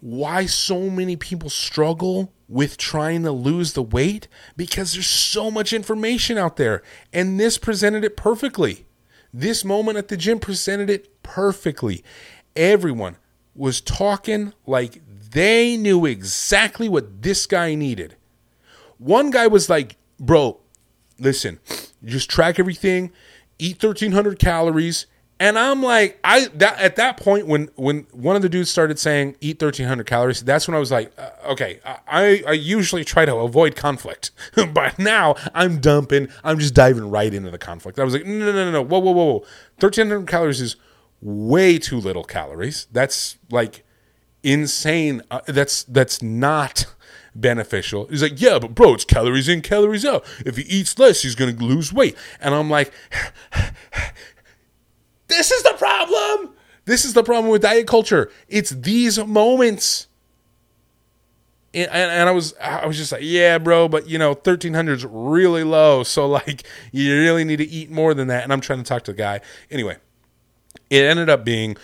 [0.00, 4.26] why so many people struggle with trying to lose the weight
[4.56, 6.82] because there's so much information out there.
[7.12, 8.86] And this presented it perfectly.
[9.34, 12.02] This moment at the gym presented it perfectly.
[12.56, 13.18] Everyone
[13.54, 15.02] was talking like
[15.32, 18.16] they knew exactly what this guy needed.
[18.96, 20.60] One guy was like, Bro,
[21.18, 21.60] listen,
[22.02, 23.12] just track everything,
[23.58, 25.04] eat 1300 calories,
[25.38, 28.98] and I'm like, I that at that point when when one of the dudes started
[28.98, 33.26] saying eat 1300 calories, that's when I was like, uh, okay, I I usually try
[33.26, 34.30] to avoid conflict,
[34.72, 37.98] but now I'm dumping, I'm just diving right into the conflict.
[37.98, 39.38] I was like, no no no no, whoa whoa whoa, whoa.
[39.78, 40.76] 1300 calories is
[41.20, 42.86] way too little calories.
[42.90, 43.84] That's like
[44.42, 45.20] insane.
[45.30, 46.86] Uh, that's that's not
[47.34, 48.06] beneficial.
[48.06, 50.24] He's like, yeah, but bro, it's calories in, calories out.
[50.46, 52.16] If he eats less, he's gonna lose weight.
[52.40, 52.90] And I'm like.
[55.28, 56.54] This is the problem.
[56.84, 58.30] This is the problem with diet culture.
[58.48, 60.06] It's these moments.
[61.74, 64.94] And, and, I was I was just like, yeah, bro, but you know, thirteen hundred
[64.98, 66.04] is really low.
[66.04, 68.44] So like, you really need to eat more than that.
[68.44, 69.40] And I'm trying to talk to the guy.
[69.70, 69.98] Anyway,
[70.88, 71.76] it ended up being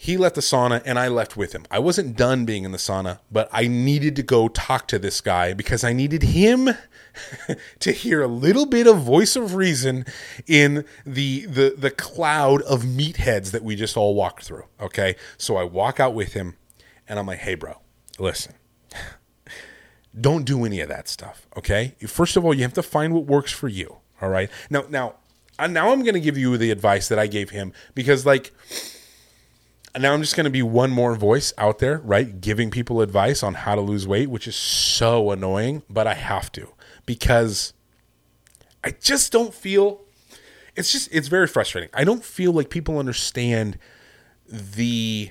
[0.00, 1.66] he left the sauna and I left with him.
[1.72, 5.20] I wasn't done being in the sauna, but I needed to go talk to this
[5.20, 6.70] guy because I needed him
[7.80, 10.06] to hear a little bit of voice of reason
[10.46, 14.66] in the the the cloud of meatheads that we just all walked through.
[14.80, 16.56] Okay, so I walk out with him,
[17.08, 17.80] and I'm like, "Hey, bro,
[18.20, 18.54] listen,
[20.20, 21.48] don't do any of that stuff.
[21.56, 21.96] Okay.
[22.06, 23.96] First of all, you have to find what works for you.
[24.22, 24.48] All right.
[24.70, 25.16] Now, now,
[25.58, 28.52] uh, now I'm going to give you the advice that I gave him because, like,
[29.98, 32.40] now I'm just going to be one more voice out there, right?
[32.40, 36.50] Giving people advice on how to lose weight, which is so annoying, but I have
[36.52, 36.72] to
[37.06, 37.72] because
[38.84, 40.02] I just don't feel
[40.76, 41.90] it's just it's very frustrating.
[41.92, 43.78] I don't feel like people understand
[44.46, 45.30] the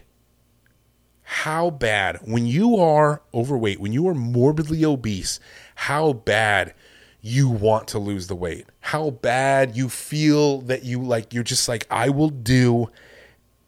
[1.22, 5.40] how bad when you are overweight, when you are morbidly obese,
[5.76, 6.74] how bad
[7.22, 8.66] you want to lose the weight.
[8.80, 12.90] How bad you feel that you like you're just like I will do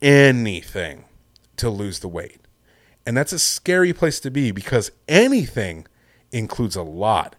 [0.01, 1.05] anything
[1.57, 2.41] to lose the weight.
[3.05, 5.87] And that's a scary place to be because anything
[6.31, 7.35] includes a lot.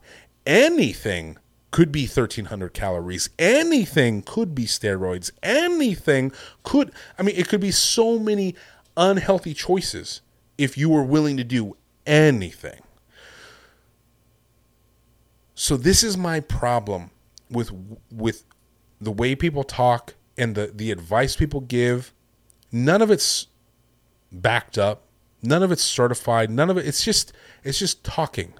[0.46, 1.38] Anything
[1.70, 3.30] could be 1300 calories.
[3.38, 5.30] Anything could be steroids.
[5.42, 6.32] Anything
[6.62, 8.56] could, I mean, it could be so many
[8.96, 10.20] unhealthy choices
[10.58, 12.82] if you were willing to do anything.
[15.54, 17.10] So this is my problem
[17.50, 17.70] with
[18.10, 18.44] with
[19.00, 22.12] the way people talk and the the advice people give.
[22.72, 23.46] None of it's
[24.32, 25.02] backed up.
[25.42, 26.50] None of it's certified.
[26.50, 27.32] None of it it's just
[27.64, 28.54] it's just talking.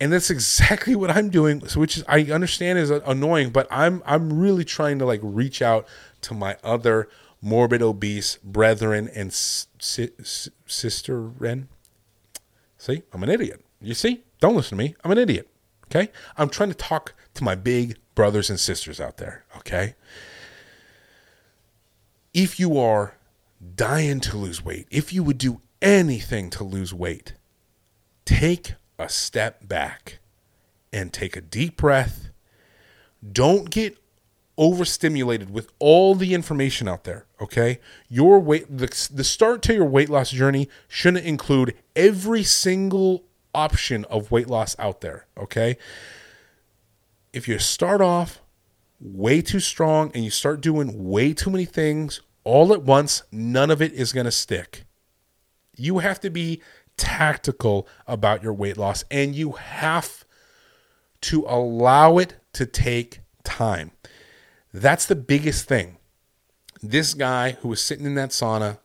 [0.00, 4.38] And that's exactly what I'm doing, which is I understand is annoying, but I'm I'm
[4.38, 5.86] really trying to like reach out
[6.22, 7.08] to my other
[7.40, 10.10] morbid obese brethren and si-
[10.66, 11.68] sister Ren.
[12.78, 13.64] See, I'm an idiot.
[13.80, 14.24] You see?
[14.40, 14.94] Don't listen to me.
[15.04, 15.48] I'm an idiot.
[15.86, 16.10] Okay?
[16.36, 19.44] I'm trying to talk to my big brothers and sisters out there.
[19.58, 19.94] Okay?
[22.34, 23.16] If you are
[23.76, 27.34] dying to lose weight, if you would do anything to lose weight,
[28.24, 30.18] take a step back
[30.92, 32.30] and take a deep breath.
[33.32, 33.96] Don't get
[34.56, 39.84] overstimulated with all the information out there okay your weight the, the start to your
[39.84, 45.76] weight loss journey shouldn't include every single option of weight loss out there okay
[47.32, 48.40] if you start off
[49.00, 53.70] way too strong and you start doing way too many things all at once none
[53.70, 54.84] of it is going to stick
[55.76, 56.62] you have to be
[56.96, 60.24] tactical about your weight loss and you have
[61.20, 63.90] to allow it to take time
[64.74, 65.98] that's the biggest thing.
[66.82, 68.78] This guy who was sitting in that sauna,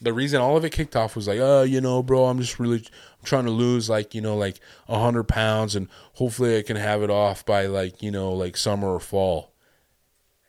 [0.00, 2.60] the reason all of it kicked off was like, oh, you know, bro, I'm just
[2.60, 2.84] really
[3.26, 7.02] trying to lose like, you know, like a hundred pounds and hopefully I can have
[7.02, 9.52] it off by like, you know, like summer or fall.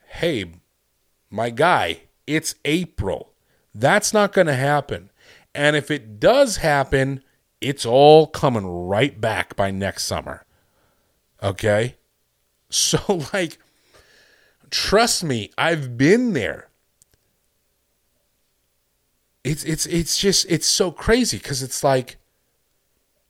[0.07, 0.53] Hey,
[1.30, 3.34] my guy, it's April.
[3.75, 5.09] That's not going to happen.
[5.53, 7.23] And if it does happen,
[7.59, 10.45] it's all coming right back by next summer.
[11.43, 11.95] Okay?
[12.69, 13.59] So, like,
[14.69, 16.69] Trust me, I've been there.
[19.43, 22.17] It's it's it's just it's so crazy because it's like,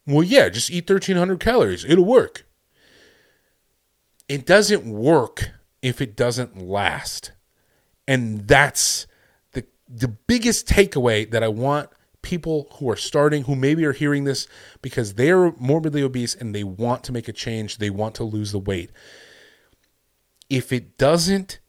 [0.07, 1.85] well, yeah, just eat thirteen hundred calories.
[1.85, 2.45] It'll work.
[4.27, 5.51] It doesn't work
[5.81, 7.31] if it doesn't last,
[8.07, 9.05] and that's
[9.51, 11.89] the the biggest takeaway that I want
[12.21, 14.47] people who are starting, who maybe are hearing this
[14.81, 18.51] because they're morbidly obese and they want to make a change, they want to lose
[18.51, 18.91] the weight
[20.49, 21.59] if it doesn't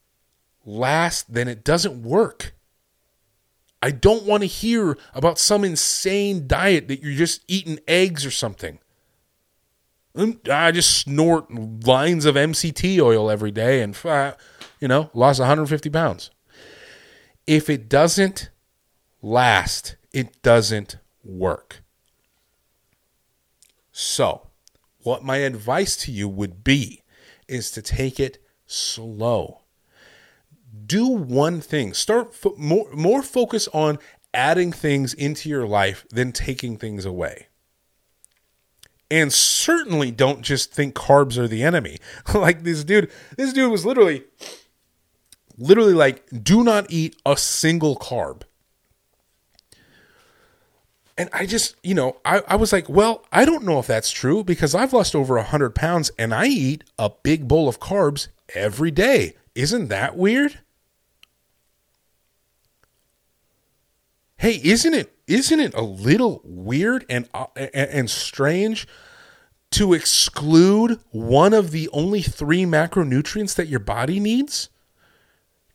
[0.65, 2.55] last, then it doesn't work.
[3.83, 8.31] I don't want to hear about some insane diet that you're just eating eggs or
[8.31, 8.79] something.
[10.15, 11.51] Um, I just snort
[11.87, 13.97] lines of MCT oil every day and,
[14.81, 16.31] you know, lost 150 pounds.
[17.47, 18.51] If it doesn't
[19.23, 21.83] last, it doesn't work.
[23.93, 24.49] So,
[25.03, 27.03] what my advice to you would be
[27.47, 29.63] is to take it slow.
[30.87, 31.95] Do one thing.
[31.95, 33.99] Start fo- more more focus on
[34.35, 37.49] adding things into your life than taking things away.
[39.11, 41.99] And certainly don't just think carbs are the enemy.
[42.35, 44.25] like this dude, this dude was literally
[45.57, 48.43] literally like do not eat a single carb.
[51.17, 54.13] And I just, you know, I, I was like, well, I don't know if that's
[54.13, 58.29] true because I've lost over 100 pounds and I eat a big bowl of carbs
[58.55, 59.35] every day.
[59.57, 60.61] Isn't that weird?
[64.39, 68.87] Hey, isn't it isn't it a little weird and uh, and strange
[69.73, 74.71] to exclude one of the only 3 macronutrients that your body needs?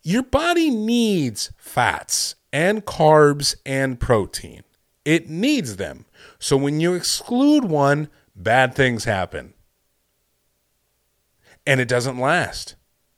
[0.02, 4.64] Your body needs fats and carbs and protein.
[5.06, 6.06] It needs them.
[6.40, 9.54] So when you exclude one, bad things happen
[11.66, 12.76] and it doesn't last.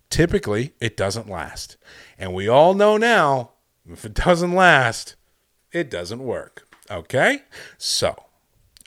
[0.10, 1.78] Typically, it doesn't last.
[2.18, 3.52] And we all know now
[3.88, 5.16] if it doesn't last,
[5.76, 6.68] it doesn't work.
[6.90, 7.44] Okay?
[7.78, 8.16] So,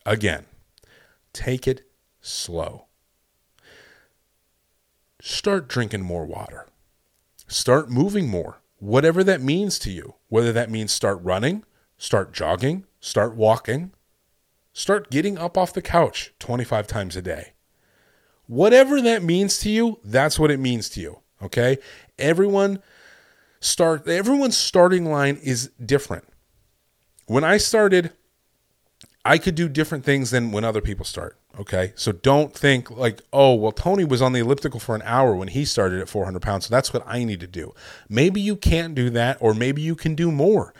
[0.07, 0.47] again,
[1.33, 1.83] take it
[2.21, 2.87] slow.
[5.21, 6.67] Start drinking more water.
[7.47, 10.15] Start moving more, whatever that means to you.
[10.29, 11.65] Whether that means start running,
[11.99, 13.93] start jogging, start walking,
[14.73, 17.53] start getting up off the couch 25 times a day.
[18.47, 21.21] Whatever that means to you, that's what it means to you.
[21.43, 21.79] Okay?
[22.19, 22.83] Everyone
[23.61, 26.25] start everyone's starting line is different.
[27.29, 28.13] When I started,
[29.23, 31.37] I could do different things than when other people start.
[31.61, 31.93] Okay.
[31.95, 35.49] So don't think like, oh, well, Tony was on the elliptical for an hour when
[35.49, 36.67] he started at 400 pounds.
[36.67, 37.75] So that's what I need to do.
[38.09, 40.73] Maybe you can't do that, or maybe you can do more.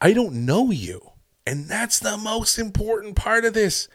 [0.00, 1.12] I don't know you.
[1.46, 3.86] And that's the most important part of this.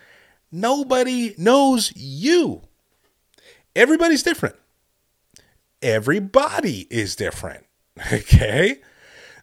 [0.52, 2.62] Nobody knows you.
[3.76, 4.56] Everybody's different.
[5.82, 7.66] Everybody is different.
[8.14, 8.82] Okay.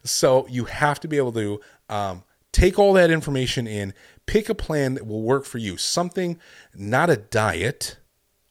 [0.05, 1.59] So you have to be able to
[1.89, 2.23] um,
[2.53, 3.93] take all that information in,
[4.25, 5.75] pick a plan that will work for you.
[5.75, 6.39] Something,
[6.73, 7.97] not a diet,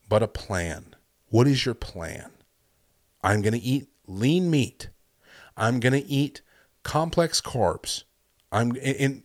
[0.09, 0.95] but a plan.
[1.31, 2.31] What is your plan?
[3.23, 4.91] I'm going to eat lean meat.
[5.57, 6.43] I'm going to eat
[6.83, 8.05] complex carbs.
[8.51, 9.23] I'm in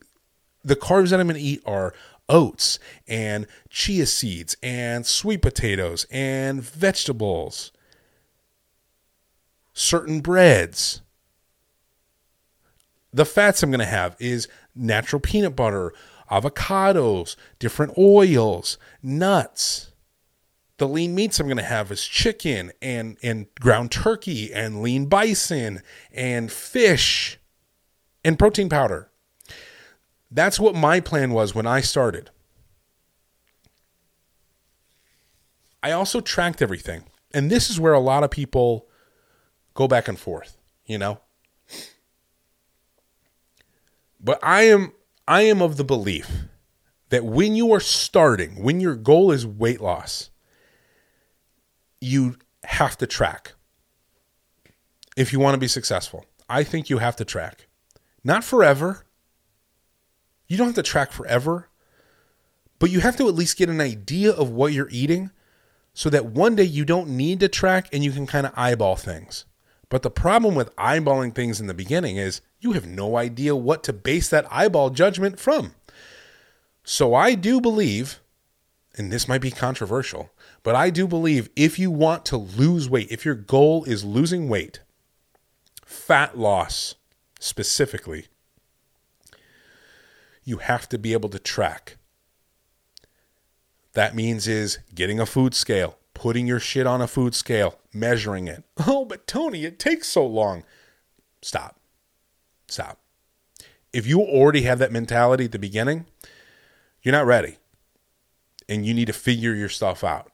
[0.64, 1.94] the carbs that I'm going to eat are
[2.30, 7.72] oats and chia seeds and sweet potatoes and vegetables,
[9.74, 11.02] certain breads.
[13.14, 14.48] The fats I'm going to have is
[14.78, 15.94] natural peanut butter,
[16.32, 19.92] avocados, different oils, nuts.
[20.78, 25.08] The lean meats I'm going to have is chicken and, and ground turkey and lean
[25.08, 27.40] bison and fish
[28.24, 29.10] and protein powder.
[30.30, 32.30] That's what my plan was when I started.
[35.82, 37.04] I also tracked everything.
[37.34, 38.88] And this is where a lot of people
[39.74, 41.22] go back and forth, you know?
[44.20, 44.94] But I am
[45.28, 46.30] I am of the belief
[47.10, 50.30] that when you are starting, when your goal is weight loss,
[52.02, 53.54] you have to track.
[55.16, 57.68] If you want to be successful, I think you have to track.
[58.24, 59.06] Not forever,
[60.48, 61.70] you don't have to track forever,
[62.80, 65.32] but you have to at least get an idea of what you're eating
[65.94, 68.96] so that one day you don't need to track and you can kind of eyeball
[68.96, 69.46] things.
[69.90, 73.84] But the problem with eyeballing things in the beginning is you have no idea what
[73.84, 75.74] to base that eyeball judgment from.
[76.84, 78.20] So I do believe,
[78.98, 80.32] and this might be controversial,
[80.64, 84.50] but I do believe if you want to lose weight, if your goal is losing
[84.50, 84.80] weight,
[85.86, 86.96] fat loss
[87.40, 88.28] specifically,
[90.44, 91.98] you have to be able to track.
[93.94, 98.48] That means is getting a food scale, putting your shit on a food scale, measuring
[98.48, 98.64] it.
[98.88, 100.64] Oh, but Tony, it takes so long.
[101.42, 101.77] Stop.
[102.68, 103.00] Stop.
[103.94, 106.06] If you already have that mentality at the beginning,
[107.02, 107.58] you're not ready.
[108.68, 110.32] And you need to figure your stuff out.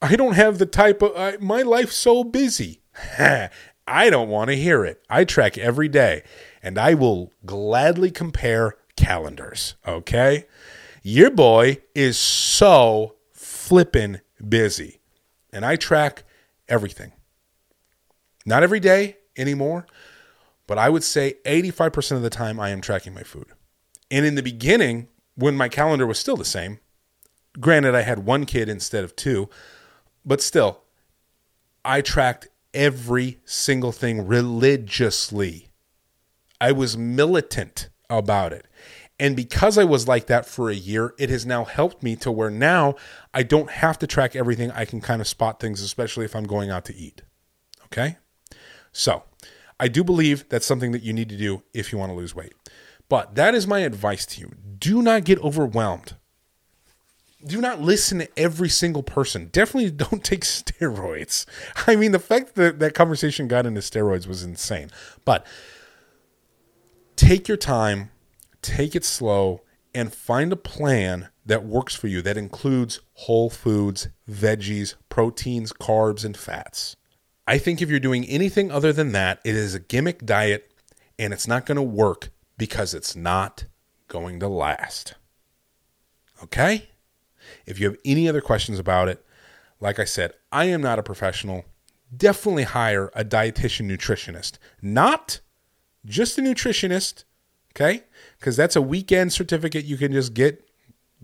[0.00, 2.80] I don't have the type of uh, my life's so busy.
[3.18, 5.02] I don't want to hear it.
[5.08, 6.22] I track every day
[6.62, 9.76] and I will gladly compare calendars.
[9.86, 10.46] Okay.
[11.02, 15.00] Your boy is so flippin' busy
[15.52, 16.24] and I track
[16.68, 17.12] everything.
[18.44, 19.86] Not every day anymore,
[20.66, 23.46] but I would say 85% of the time I am tracking my food.
[24.10, 26.80] And in the beginning, when my calendar was still the same,
[27.60, 29.48] granted, I had one kid instead of two,
[30.24, 30.82] but still,
[31.84, 35.68] I tracked every single thing religiously.
[36.60, 38.66] I was militant about it.
[39.18, 42.30] And because I was like that for a year, it has now helped me to
[42.30, 42.96] where now
[43.32, 44.70] I don't have to track everything.
[44.72, 47.22] I can kind of spot things, especially if I'm going out to eat.
[47.86, 48.18] Okay?
[48.96, 49.24] So
[49.78, 52.34] I do believe that's something that you need to do if you want to lose
[52.34, 52.54] weight.
[53.10, 54.52] But that is my advice to you.
[54.78, 56.16] Do not get overwhelmed.
[57.46, 59.50] Do not listen to every single person.
[59.52, 61.44] Definitely don't take steroids.
[61.86, 64.90] I mean, the fact that that conversation got into steroids was insane.
[65.26, 65.46] But
[67.16, 68.10] take your time,
[68.62, 69.60] take it slow,
[69.94, 76.24] and find a plan that works for you that includes whole foods, veggies, proteins, carbs,
[76.24, 76.96] and fats.
[77.46, 80.72] I think if you're doing anything other than that, it is a gimmick diet
[81.18, 83.64] and it's not going to work because it's not
[84.08, 85.14] going to last.
[86.42, 86.88] Okay?
[87.64, 89.24] If you have any other questions about it,
[89.80, 91.64] like I said, I am not a professional.
[92.14, 95.40] Definitely hire a dietitian nutritionist, not
[96.04, 97.24] just a nutritionist,
[97.74, 98.04] okay?
[98.38, 100.62] Because that's a weekend certificate you can just get.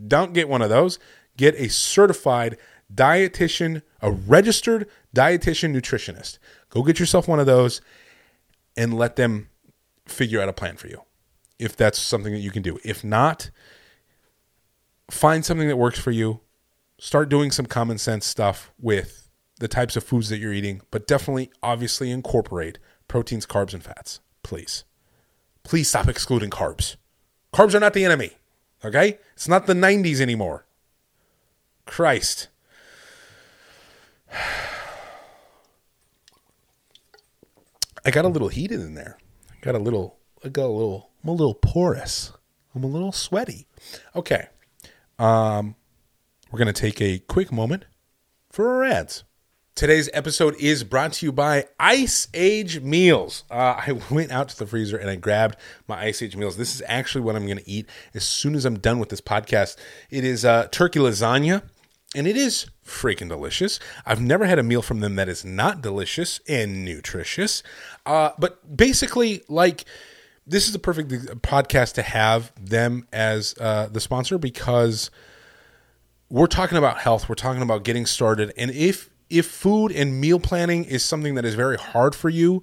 [0.09, 0.99] Don't get one of those.
[1.37, 2.59] Get a certified
[2.95, 6.39] dietitian, a registered dietitian nutritionist.
[6.71, 7.81] Go get yourself one of those
[8.77, 9.49] and let them
[10.07, 11.03] figure out a plan for you
[11.59, 12.79] if that's something that you can do.
[12.85, 13.51] If not,
[15.11, 16.41] find something that works for you.
[16.99, 19.29] Start doing some common sense stuff with
[19.59, 24.21] the types of foods that you're eating, but definitely, obviously, incorporate proteins, carbs, and fats.
[24.43, 24.85] Please.
[25.63, 26.97] Please stop excluding carbs.
[27.53, 28.33] Carbs are not the enemy.
[28.85, 29.19] Okay?
[29.35, 30.67] It's not the 90s anymore.
[31.87, 32.49] Christ.
[38.05, 39.19] I got a little heated in there.
[39.51, 42.33] I got a little I got a little I'm a little porous.
[42.75, 43.67] I'm a little sweaty.
[44.17, 44.49] Okay.
[45.19, 45.77] Um
[46.51, 47.87] we're to take a quick moment
[48.51, 49.25] for our ads.
[49.75, 53.45] Today's episode is brought to you by Ice Age Meals.
[53.51, 53.55] Uh,
[53.87, 55.57] I went out to the freezer and I grabbed
[55.89, 56.59] my Ice Age Meals.
[56.59, 59.23] This is actually what I'm going to eat as soon as I'm done with this
[59.23, 59.77] podcast.
[60.11, 61.63] It is uh, turkey lasagna,
[62.15, 63.81] and it is freaking delicious.
[64.05, 67.63] I've never had a meal from them that is not delicious and nutritious.
[68.05, 69.85] Uh, but basically, like,
[70.47, 71.11] this is the perfect
[71.43, 75.11] podcast to have them as uh, the sponsor because
[76.29, 77.29] we're talking about health.
[77.29, 78.53] We're talking about getting started.
[78.57, 82.63] And if if food and meal planning is something that is very hard for you,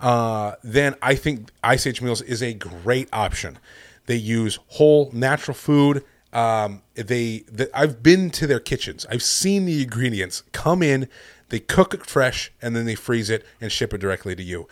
[0.00, 3.58] uh, then I think Ice Age Meals is a great option.
[4.06, 6.04] They use whole natural food.
[6.38, 9.04] Um, they, the, I've been to their kitchens.
[9.10, 11.08] I've seen the ingredients come in.
[11.48, 14.68] They cook it fresh and then they freeze it and ship it directly to you.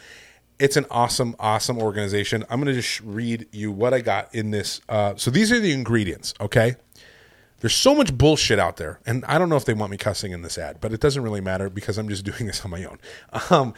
[0.60, 2.44] It's an awesome, awesome organization.
[2.48, 4.80] I'm going to just read you what I got in this.
[4.88, 6.34] Uh, so these are the ingredients.
[6.40, 6.76] Okay.
[7.60, 10.32] There's so much bullshit out there, and I don't know if they want me cussing
[10.32, 12.84] in this ad, but it doesn't really matter because I'm just doing this on my
[12.84, 12.98] own.
[13.50, 13.74] Um,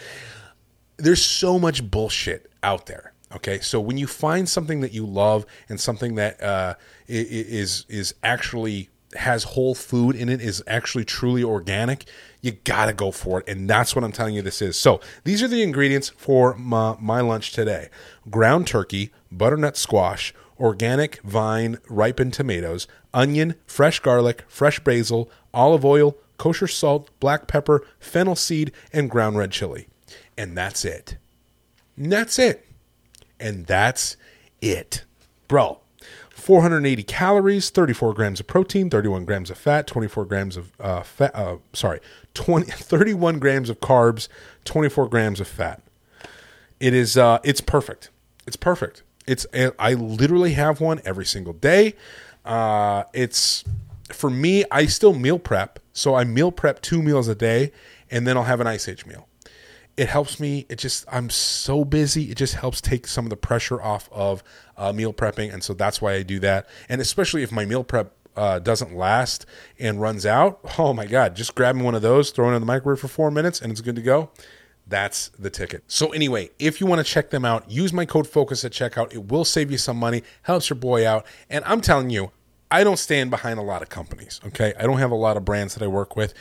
[0.96, 3.12] there's so much bullshit out there.
[3.34, 6.74] Okay, so when you find something that you love and something that uh,
[7.06, 12.04] is is actually has whole food in it, is actually truly organic,
[12.40, 14.42] you gotta go for it, and that's what I'm telling you.
[14.42, 15.00] This is so.
[15.24, 17.88] These are the ingredients for my, my lunch today:
[18.30, 26.16] ground turkey, butternut squash, organic vine ripened tomatoes, onion, fresh garlic, fresh basil, olive oil,
[26.38, 29.86] kosher salt, black pepper, fennel seed, and ground red chili.
[30.36, 31.18] And that's it.
[31.96, 32.67] And that's it.
[33.40, 34.16] And that's
[34.60, 35.04] it.
[35.46, 35.80] Bro,
[36.30, 41.34] 480 calories, 34 grams of protein, 31 grams of fat, 24 grams of uh, fat,
[41.34, 42.00] uh, sorry,
[42.34, 44.28] 20, 31 grams of carbs,
[44.64, 45.82] 24 grams of fat.
[46.80, 48.10] It is, uh, it's perfect.
[48.46, 49.02] It's perfect.
[49.26, 51.94] It's I literally have one every single day.
[52.46, 53.62] Uh, it's
[54.10, 54.64] for me.
[54.70, 57.72] I still meal prep, so I meal prep two meals a day,
[58.10, 59.28] and then I'll have an ice age meal.
[59.98, 60.64] It helps me.
[60.68, 62.30] It just I'm so busy.
[62.30, 64.44] It just helps take some of the pressure off of
[64.76, 66.68] uh, meal prepping, and so that's why I do that.
[66.88, 69.44] And especially if my meal prep uh, doesn't last
[69.76, 72.66] and runs out, oh my god, just grabbing one of those, throwing it in the
[72.66, 74.30] microwave for four minutes, and it's good to go.
[74.86, 75.82] That's the ticket.
[75.88, 79.12] So, anyway, if you want to check them out, use my code FOCUS at checkout.
[79.12, 81.26] It will save you some money, helps your boy out.
[81.50, 82.30] And I'm telling you,
[82.70, 84.74] I don't stand behind a lot of companies, okay?
[84.78, 86.32] I don't have a lot of brands that I work with.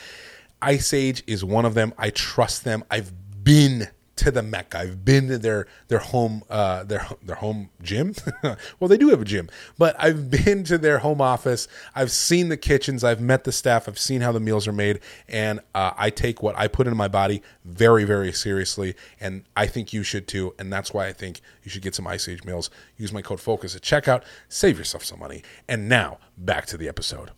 [0.62, 1.94] Ice Age is one of them.
[1.98, 2.84] I trust them.
[2.92, 3.12] I've
[3.48, 3.88] been
[4.18, 4.80] to the Mecca.
[4.80, 8.14] I've been to their their home uh, their their home gym.
[8.44, 11.68] well, they do have a gym, but I've been to their home office.
[11.96, 13.06] I've seen the kitchens.
[13.06, 13.88] I've met the staff.
[13.88, 16.98] I've seen how the meals are made, and uh, I take what I put into
[16.98, 18.96] my body very very seriously.
[19.22, 20.54] And I think you should too.
[20.60, 22.70] And that's why I think you should get some Ice Age meals.
[22.98, 24.24] Use my code Focus at checkout.
[24.50, 25.42] Save yourself some money.
[25.70, 27.32] And now back to the episode.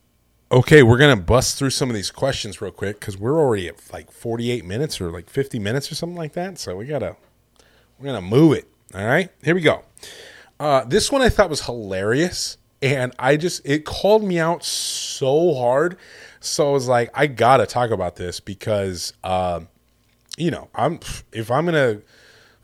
[0.51, 3.75] Okay, we're gonna bust through some of these questions real quick because we're already at
[3.93, 6.57] like 48 minutes or like 50 minutes or something like that.
[6.57, 7.17] So we gotta
[7.99, 8.67] we're gonna move it.
[8.95, 9.83] All right, here we go.
[10.59, 15.53] Uh, this one I thought was hilarious, and I just it called me out so
[15.53, 15.97] hard.
[16.39, 19.59] So I was like, I gotta talk about this because uh,
[20.35, 20.99] you know I'm
[21.31, 22.01] if I'm gonna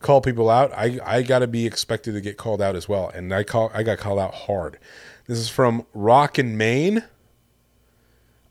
[0.01, 3.31] call people out, I I gotta be expected to get called out as well, and
[3.31, 4.79] I call I got called out hard.
[5.27, 7.03] This is from Rock and Maine.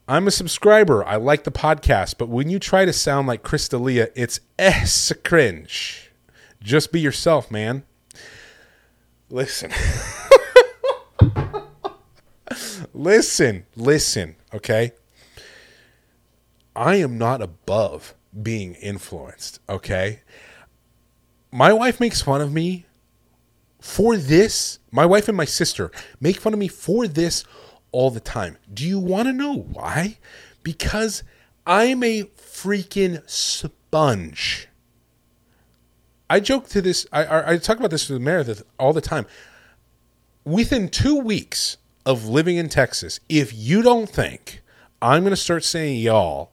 [0.07, 1.03] I'm a subscriber.
[1.03, 5.11] I like the podcast, but when you try to sound like Chris D'Elia, it's s
[5.25, 6.11] cringe.
[6.63, 7.85] Just be yourself, man.
[9.31, 9.73] Listen.
[12.95, 14.93] listen, listen, okay?
[16.77, 20.21] I am not above being influenced, okay?
[21.51, 22.85] My wife makes fun of me
[23.81, 24.81] for this.
[24.91, 25.91] My wife and my sister
[26.21, 27.45] make fun of me for this
[27.95, 28.59] all the time.
[28.73, 30.19] Do you want to know why?
[30.65, 31.23] Because
[31.65, 34.67] I'm a freaking sponge.
[36.29, 39.27] I joke to this, I, I talk about this with Meredith all the time.
[40.45, 44.61] Within two weeks of living in Texas, if you don't think
[45.01, 46.51] I'm going to start saying y'all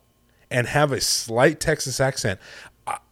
[0.52, 2.40] and have a slight Texas accent,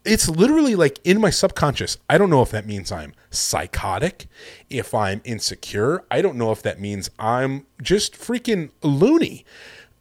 [0.10, 1.98] it's literally like in my subconscious.
[2.10, 4.28] I don't know if that means I'm psychotic,
[4.70, 6.04] if I'm insecure.
[6.10, 9.46] I don't know if that means I'm just freaking loony.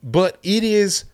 [0.02, 1.04] But it is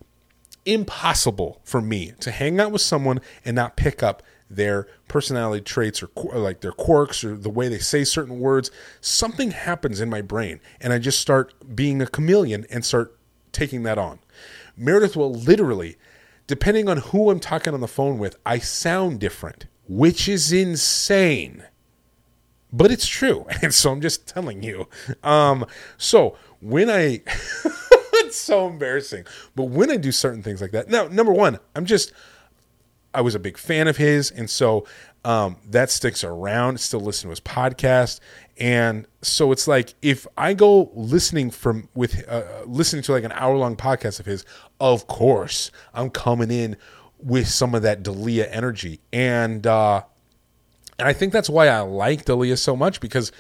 [0.65, 6.01] impossible for me to hang out with someone and not pick up their personality traits
[6.01, 8.71] or, like their quirks or the way they say certain words.
[9.01, 13.19] Something happens in my brain and I just start being a chameleon and start
[13.51, 14.21] taking that on.
[14.77, 15.97] Meredith will literally
[16.47, 21.65] depending on who I'm talking on the phone with, I sound different, which is insane.
[22.73, 23.47] But it's true.
[23.63, 24.89] And so I'm just telling you.
[25.23, 25.67] Um,
[25.97, 27.23] so when I,
[28.15, 29.25] it's so embarrassing.
[29.55, 32.13] But when I do certain things like that, now, number one, I'm just,
[33.15, 34.31] I was a big fan of his.
[34.31, 34.87] And so
[35.25, 36.81] um, that sticks around.
[36.81, 38.21] Still listen to his podcast,
[38.59, 43.33] and so it's like if I go listening from with uh, listening to like an
[43.33, 44.45] hour long podcast of his,
[44.81, 46.77] of course I'm coming in
[47.19, 50.03] with some of that D'Elia energy, and uh,
[50.99, 53.33] and I think that's why I like D'Elia so much because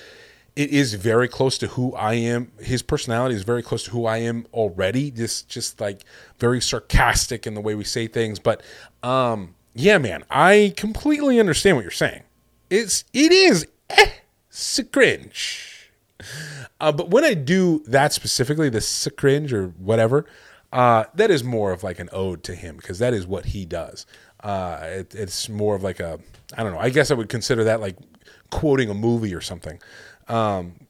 [0.57, 2.53] it is very close to who I am.
[2.61, 5.11] His personality is very close to who I am already.
[5.11, 6.03] Just just like
[6.39, 8.63] very sarcastic in the way we say things, but
[9.03, 12.23] um yeah, man, I completely understand what you're saying.
[12.71, 14.11] It's it is eh,
[14.93, 15.91] cringe.
[16.81, 20.27] Uh, but when I do that specifically, the cringe or whatever,
[20.73, 23.65] uh, that is more of like an ode to him because that is what he
[23.65, 24.07] does.
[24.41, 26.19] Uh, it, it's more of like a
[26.57, 26.79] I don't know.
[26.79, 27.97] I guess I would consider that like
[28.51, 29.81] quoting a movie or something.
[30.29, 30.87] Um,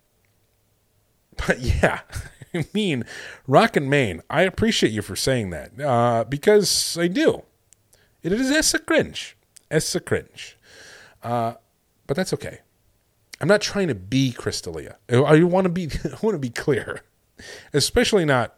[1.46, 2.00] but yeah,
[2.54, 3.04] I mean,
[3.46, 4.22] Rock and Maine.
[4.28, 7.42] I appreciate you for saying that uh, because I do.
[8.24, 9.36] It is a cringe.
[9.70, 10.56] A cringe.
[11.22, 11.54] Uh,
[12.06, 12.60] but that's okay.
[13.40, 14.96] I'm not trying to be Chris D'Elia.
[15.10, 15.88] I want to be.
[16.04, 17.02] I want to be clear,
[17.72, 18.56] especially not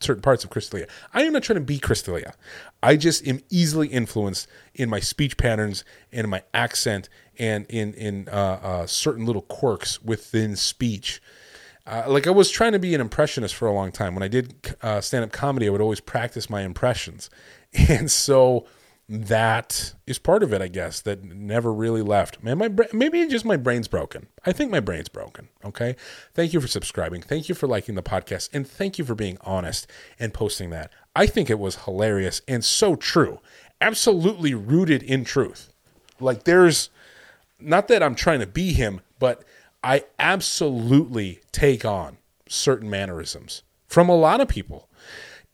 [0.00, 0.86] certain parts of Chris D'Elia.
[1.14, 2.34] I am not trying to be Chris D'Elia.
[2.82, 8.28] I just am easily influenced in my speech patterns and my accent and in in
[8.28, 11.22] uh, uh, certain little quirks within speech.
[11.86, 14.14] Uh, like I was trying to be an impressionist for a long time.
[14.14, 17.30] When I did uh, stand up comedy, I would always practice my impressions,
[17.72, 18.66] and so
[19.12, 22.44] that is part of it, I guess, that never really left.
[22.44, 24.28] Man, my maybe just my brain's broken.
[24.46, 25.48] I think my brain's broken.
[25.64, 25.96] Okay.
[26.32, 27.20] Thank you for subscribing.
[27.20, 29.88] Thank you for liking the podcast, and thank you for being honest
[30.20, 30.92] and posting that.
[31.16, 33.40] I think it was hilarious and so true.
[33.80, 35.72] Absolutely rooted in truth.
[36.20, 36.90] Like there's
[37.58, 39.42] not that I'm trying to be him, but
[39.82, 44.88] I absolutely take on certain mannerisms from a lot of people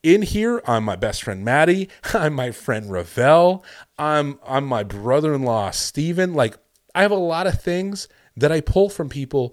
[0.06, 1.88] in here, I'm my best friend Maddie.
[2.14, 3.64] I'm my friend Ravel.
[3.98, 6.32] I'm I'm my brother-in-law Steven.
[6.32, 6.56] Like
[6.94, 9.52] I have a lot of things that I pull from people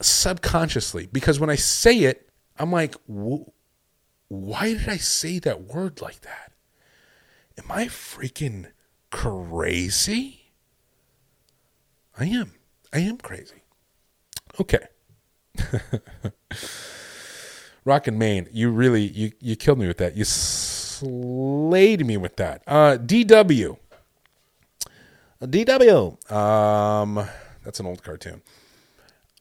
[0.00, 6.22] subconsciously because when I say it, I'm like, why did I say that word like
[6.22, 6.52] that?
[7.58, 8.70] Am I freaking
[9.10, 10.52] crazy?
[12.18, 12.52] I am.
[12.90, 13.64] I am crazy.
[14.58, 14.86] Okay.
[17.84, 20.16] Rock and Maine, you really you you killed me with that.
[20.16, 22.62] You slayed me with that.
[22.66, 23.78] Uh, DW.
[25.42, 26.32] DW.
[26.32, 27.26] Um,
[27.64, 28.42] that's an old cartoon.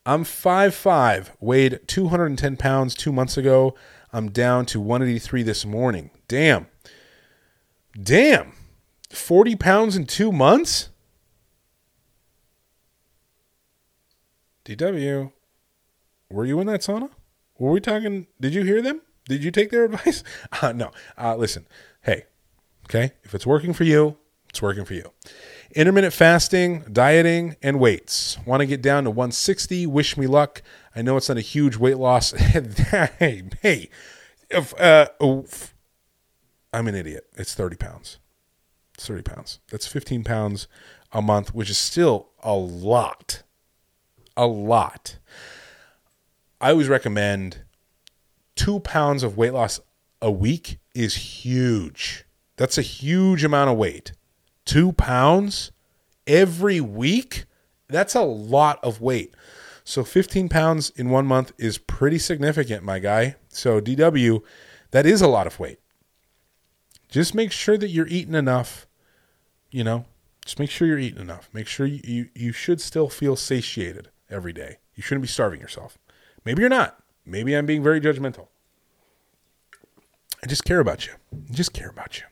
[0.05, 3.75] I'm five five, weighed 210 pounds two months ago.
[4.11, 6.09] I'm down to 183 this morning.
[6.27, 6.67] Damn.
[8.01, 8.53] Damn.
[9.11, 10.89] 40 pounds in two months?
[14.65, 15.31] DW,
[16.29, 17.09] were you in that sauna?
[17.59, 18.27] Were we talking?
[18.39, 19.01] Did you hear them?
[19.25, 20.23] Did you take their advice?
[20.61, 20.91] Uh, no.
[21.17, 21.67] Uh, listen,
[22.01, 22.25] hey,
[22.85, 24.17] okay, if it's working for you,
[24.49, 25.11] it's working for you.
[25.75, 28.39] Intermittent fasting, dieting, and weights.
[28.45, 29.85] Want to get down to 160?
[29.85, 30.63] Wish me luck.
[30.95, 32.31] I know it's not a huge weight loss.
[32.31, 33.89] hey, hey,
[34.49, 35.75] if, uh, if,
[36.73, 37.27] I'm an idiot.
[37.35, 38.17] It's 30 pounds.
[38.95, 39.59] It's 30 pounds.
[39.69, 40.67] That's 15 pounds
[41.11, 43.43] a month, which is still a lot.
[44.35, 45.17] A lot.
[46.61, 47.63] I always recommend
[48.55, 49.79] two pounds of weight loss
[50.21, 52.25] a week is huge.
[52.57, 54.11] That's a huge amount of weight.
[54.65, 55.71] Two pounds
[56.27, 57.45] every week?
[57.87, 59.33] That's a lot of weight.
[59.85, 63.37] So 15 pounds in one month is pretty significant, my guy.
[63.47, 64.41] So, DW,
[64.91, 65.79] that is a lot of weight.
[67.07, 68.85] Just make sure that you're eating enough,
[69.71, 70.05] you know,
[70.45, 71.49] just make sure you're eating enough.
[71.53, 74.77] Make sure you, you, you should still feel satiated every day.
[74.93, 75.97] You shouldn't be starving yourself.
[76.45, 77.01] Maybe you're not.
[77.25, 78.47] Maybe I'm being very judgmental.
[80.41, 81.13] I just care about you.
[81.33, 82.25] I just care about you.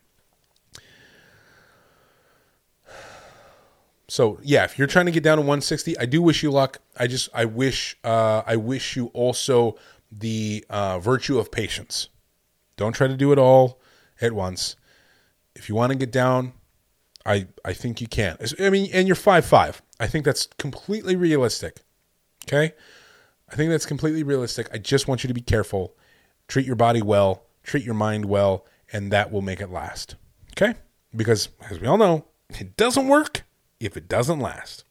[4.07, 6.79] So yeah, if you're trying to get down to 160, I do wish you luck.
[6.95, 9.77] I just I wish uh, I wish you also
[10.11, 12.07] the uh, virtue of patience.
[12.77, 13.81] Don't try to do it all
[14.21, 14.75] at once.
[15.55, 16.53] If you want to get down,
[17.25, 18.37] I I think you can.
[18.59, 19.81] I mean, and you're five five.
[19.99, 21.81] I think that's completely realistic.
[22.47, 22.73] Okay,
[23.49, 24.67] I think that's completely realistic.
[24.73, 25.95] I just want you to be careful,
[26.47, 30.15] treat your body well, treat your mind well, and that will make it last.
[30.51, 30.75] Okay,
[31.15, 33.43] because as we all know, it doesn't work
[33.79, 34.83] if it doesn't last.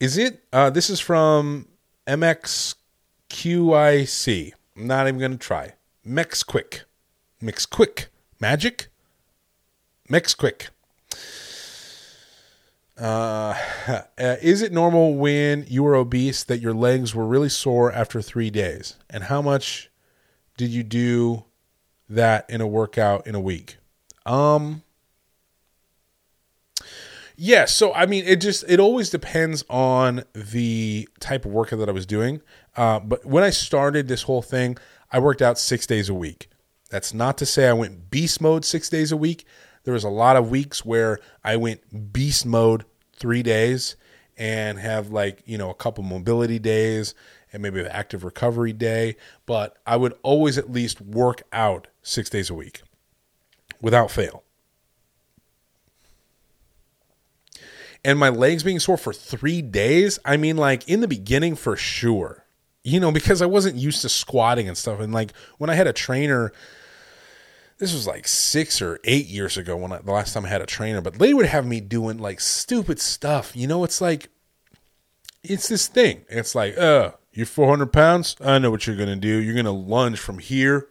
[0.00, 0.42] Is it?
[0.52, 1.68] Uh, this is from
[2.08, 2.74] MXQIC.
[4.76, 5.74] I'm not even going to try.
[6.04, 6.82] Mex Quick.
[7.40, 8.08] Mix Quick.
[8.40, 8.88] Magic?
[10.08, 10.70] Mix Quick.
[13.02, 17.90] Uh, uh, is it normal when you were obese that your legs were really sore
[17.90, 18.96] after three days?
[19.10, 19.90] And how much
[20.56, 21.44] did you do
[22.08, 23.78] that in a workout in a week?
[24.24, 24.84] Um,
[27.34, 31.88] yeah, so I mean, it just it always depends on the type of workout that
[31.88, 32.40] I was doing.
[32.76, 34.78] Uh, but when I started this whole thing,
[35.10, 36.48] I worked out six days a week.
[36.88, 39.44] That's not to say I went beast mode six days a week.
[39.84, 42.84] There was a lot of weeks where I went beast mode
[43.22, 43.96] three days
[44.36, 47.14] and have like you know a couple mobility days
[47.52, 49.16] and maybe an active recovery day.
[49.46, 52.82] But I would always at least work out six days a week
[53.80, 54.42] without fail.
[58.04, 60.18] and my legs being sore for three days.
[60.24, 62.44] I mean, like in the beginning, for sure,
[62.82, 65.00] you know, because I wasn't used to squatting and stuff.
[65.00, 66.52] And like when I had a trainer,
[67.82, 70.60] this was like six or eight years ago when I, the last time I had
[70.60, 73.56] a trainer, but they would have me doing like stupid stuff.
[73.56, 74.28] You know, it's like,
[75.42, 76.24] it's this thing.
[76.28, 78.36] It's like, uh, you're 400 pounds.
[78.40, 79.36] I know what you're going to do.
[79.36, 80.86] You're going to lunge from here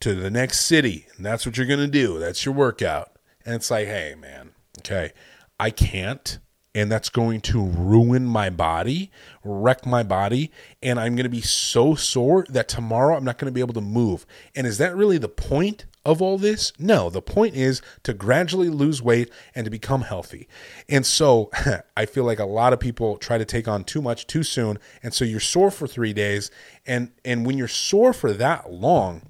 [0.00, 1.06] to the next city.
[1.16, 2.18] And that's what you're going to do.
[2.18, 3.12] That's your workout.
[3.46, 5.12] And it's like, hey, man, okay,
[5.60, 6.40] I can't
[6.74, 9.12] and that's going to ruin my body,
[9.44, 10.50] wreck my body,
[10.82, 13.74] and I'm going to be so sore that tomorrow I'm not going to be able
[13.74, 14.26] to move.
[14.56, 16.72] And is that really the point of all this?
[16.78, 20.48] No, the point is to gradually lose weight and to become healthy.
[20.88, 21.50] And so
[21.96, 24.78] I feel like a lot of people try to take on too much too soon,
[25.02, 26.50] and so you're sore for 3 days
[26.86, 29.22] and and when you're sore for that long,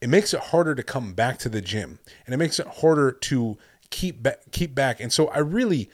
[0.00, 3.12] it makes it harder to come back to the gym and it makes it harder
[3.12, 3.56] to
[3.90, 5.00] keep back keep back.
[5.00, 5.90] And so I really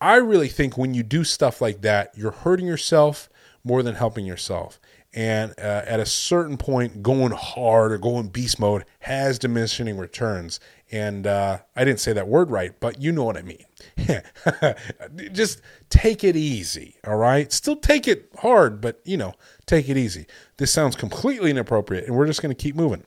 [0.00, 3.28] I really think when you do stuff like that, you're hurting yourself
[3.64, 4.80] more than helping yourself.
[5.16, 10.60] And uh, at a certain point, going hard or going beast mode has diminishing returns.
[10.92, 13.64] And uh, I didn't say that word right, but you know what I mean.
[15.32, 17.50] Just take it easy, all right?
[17.50, 19.32] Still take it hard, but you know,
[19.64, 20.26] take it easy.
[20.58, 23.04] This sounds completely inappropriate, and we're just going to keep moving.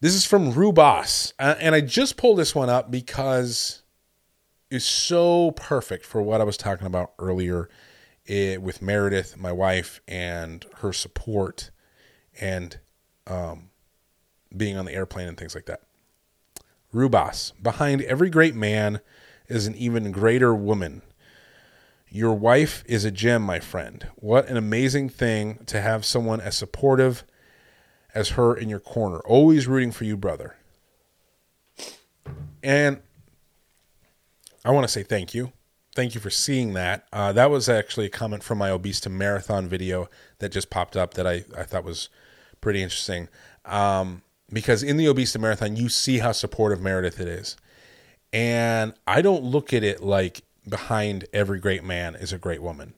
[0.00, 3.82] This is from Rubas, uh, and I just pulled this one up because
[4.70, 7.68] is so perfect for what I was talking about earlier
[8.28, 11.70] it, with Meredith, my wife, and her support
[12.40, 12.78] and
[13.26, 13.70] um,
[14.56, 15.80] being on the airplane and things like that.
[16.92, 19.00] Rubas, behind every great man
[19.48, 21.02] is an even greater woman.
[22.10, 24.06] Your wife is a gem, my friend.
[24.16, 27.24] What an amazing thing to have someone as supportive
[28.14, 30.56] as her in your corner, always rooting for you, brother.
[32.62, 33.00] And
[34.64, 35.52] I want to say thank you.
[35.98, 37.08] Thank you for seeing that.
[37.12, 40.96] Uh, that was actually a comment from my Obese to Marathon video that just popped
[40.96, 42.08] up that I, I thought was
[42.60, 43.28] pretty interesting.
[43.64, 47.56] Um, because in the Obese to Marathon, you see how supportive Meredith it is.
[48.32, 52.94] And I don't look at it like behind every great man is a great woman.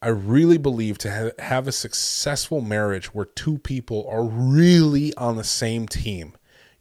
[0.00, 5.34] I really believe to have, have a successful marriage where two people are really on
[5.34, 6.34] the same team,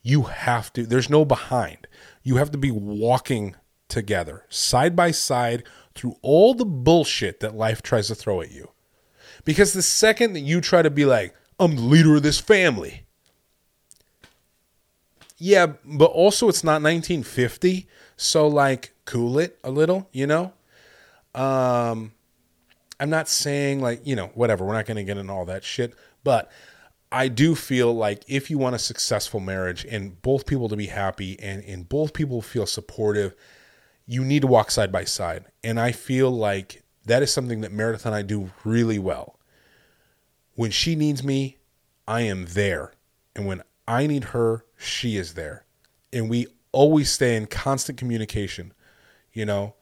[0.03, 1.87] you have to, there's no behind.
[2.21, 3.55] You have to be walking
[3.91, 5.63] together, side by side,
[5.93, 8.71] through all the bullshit that life tries to throw at you.
[9.45, 13.05] Because the second that you try to be like, I'm the leader of this family.
[15.37, 20.53] Yeah, but also it's not 1950, so like cool it a little, you know?
[21.35, 22.13] Um
[22.99, 25.63] I'm not saying like, you know, whatever, we're not going to get into all that
[25.63, 26.51] shit, but
[27.11, 30.85] I do feel like if you want a successful marriage and both people to be
[30.85, 33.33] happy and and both people feel supportive
[34.11, 35.45] you need to walk side by side.
[35.63, 39.39] And I feel like that is something that Meredith and I do really well.
[40.55, 41.59] When she needs me,
[42.09, 42.91] I am there.
[43.37, 45.65] And when I need her, she is there.
[46.11, 48.73] And we always stay in constant communication.
[49.31, 49.75] You know,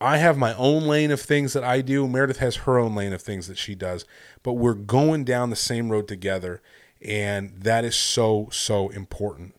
[0.00, 2.06] I have my own lane of things that I do.
[2.06, 4.04] Meredith has her own lane of things that she does.
[4.44, 6.62] But we're going down the same road together.
[7.04, 9.56] And that is so, so important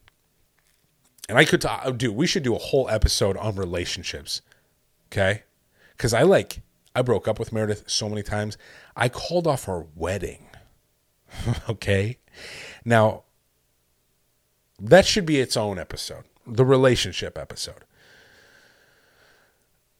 [1.29, 2.11] and I could talk, uh, do.
[2.11, 4.41] We should do a whole episode on relationships,
[5.11, 5.43] okay?
[5.95, 6.61] Because I like
[6.95, 8.57] I broke up with Meredith so many times.
[8.95, 10.47] I called off our wedding
[11.69, 12.17] okay?
[12.85, 13.23] Now,
[14.79, 17.85] that should be its own episode, the relationship episode.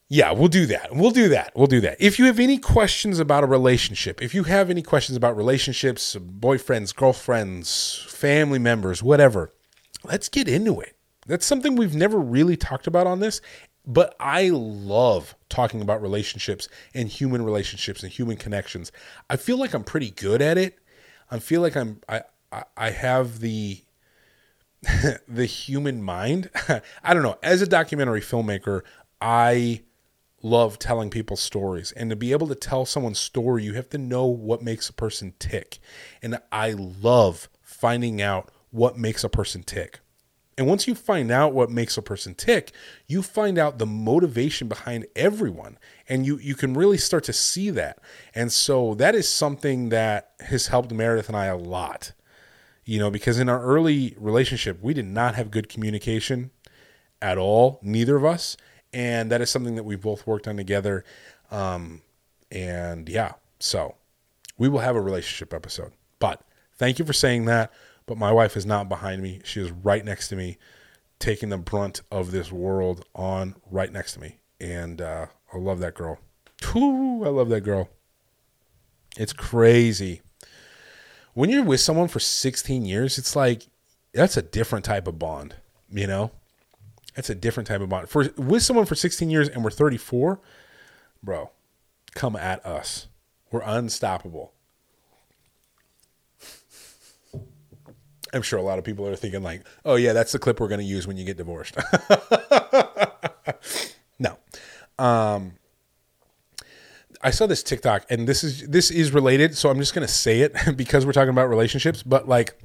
[0.08, 0.94] Yeah, we'll do that.
[0.94, 1.52] We'll do that.
[1.56, 1.96] We'll do that.
[1.98, 6.14] If you have any questions about a relationship, if you have any questions about relationships,
[6.14, 9.50] boyfriends, girlfriends, family members, whatever,
[10.04, 10.94] let's get into it.
[11.26, 13.40] That's something we've never really talked about on this,
[13.86, 18.92] but I love talking about relationships and human relationships and human connections.
[19.28, 20.78] I feel like I'm pretty good at it.
[21.30, 22.22] I feel like I'm I
[22.76, 23.82] I have the
[25.28, 26.50] the human mind.
[27.02, 27.38] I don't know.
[27.42, 28.82] As a documentary filmmaker,
[29.20, 29.82] I
[30.42, 31.92] love telling people stories.
[31.92, 34.92] And to be able to tell someone's story, you have to know what makes a
[34.92, 35.78] person tick.
[36.22, 40.00] And I love finding out what makes a person tick.
[40.56, 42.72] And once you find out what makes a person tick,
[43.06, 45.78] you find out the motivation behind everyone.
[46.08, 47.98] And you, you can really start to see that.
[48.34, 52.12] And so that is something that has helped Meredith and I a lot.
[52.84, 56.50] You know, because in our early relationship, we did not have good communication
[57.20, 58.56] at all, neither of us.
[58.92, 61.04] And that is something that we both worked on together.
[61.50, 62.02] Um,
[62.52, 63.96] and yeah, so
[64.58, 65.92] we will have a relationship episode.
[66.18, 66.42] But
[66.76, 67.72] thank you for saying that
[68.06, 69.40] but my wife is not behind me.
[69.44, 70.58] She is right next to me,
[71.18, 74.38] taking the brunt of this world on right next to me.
[74.60, 76.18] And uh, I love that girl.
[76.72, 77.88] Whew, I love that girl.
[79.16, 80.22] It's crazy.
[81.34, 83.66] When you're with someone for 16 years, it's like
[84.12, 85.56] that's a different type of bond,
[85.90, 86.30] you know?
[87.14, 88.08] That's a different type of bond.
[88.08, 90.40] For with someone for 16 years and we're 34,
[91.22, 91.50] bro,
[92.14, 93.08] come at us.
[93.50, 94.53] We're unstoppable.
[98.34, 100.68] I'm sure a lot of people are thinking like, "Oh yeah, that's the clip we're
[100.68, 101.76] going to use when you get divorced."
[104.18, 104.38] no.
[104.98, 105.54] Um
[107.22, 110.12] I saw this TikTok and this is this is related, so I'm just going to
[110.12, 112.60] say it because we're talking about relationships, but like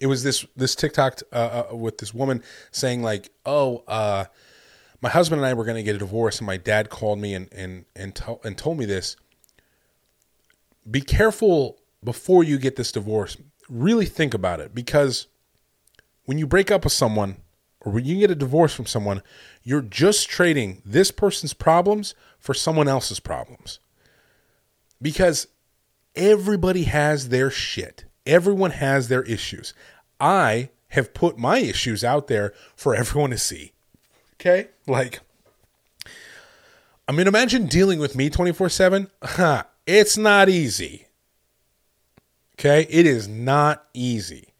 [0.00, 4.24] it was this this TikTok uh, uh, with this woman saying like, "Oh, uh
[5.00, 7.34] my husband and I were going to get a divorce and my dad called me
[7.34, 9.16] and and and, to- and told me this.
[10.90, 13.36] Be careful before you get this divorce
[13.68, 15.26] really think about it because
[16.24, 17.36] when you break up with someone
[17.80, 19.22] or when you get a divorce from someone,
[19.62, 23.78] you're just trading this person's problems for someone else's problems.
[25.00, 25.48] Because
[26.16, 29.74] everybody has their shit, everyone has their issues.
[30.20, 33.72] I have put my issues out there for everyone to see.
[34.34, 34.68] Okay?
[34.86, 35.20] Like,
[37.06, 39.10] I mean, imagine dealing with me 24 7.
[39.90, 41.07] It's not easy.
[42.58, 42.86] Okay.
[42.90, 44.52] It is not easy.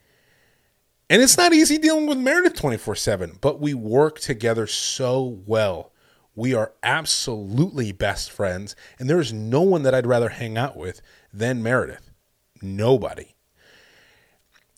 [1.10, 5.92] And it's not easy dealing with Meredith 24 7, but we work together so well.
[6.36, 10.76] We are absolutely best friends, and there is no one that I'd rather hang out
[10.76, 11.00] with
[11.32, 12.12] than Meredith.
[12.62, 13.34] Nobody.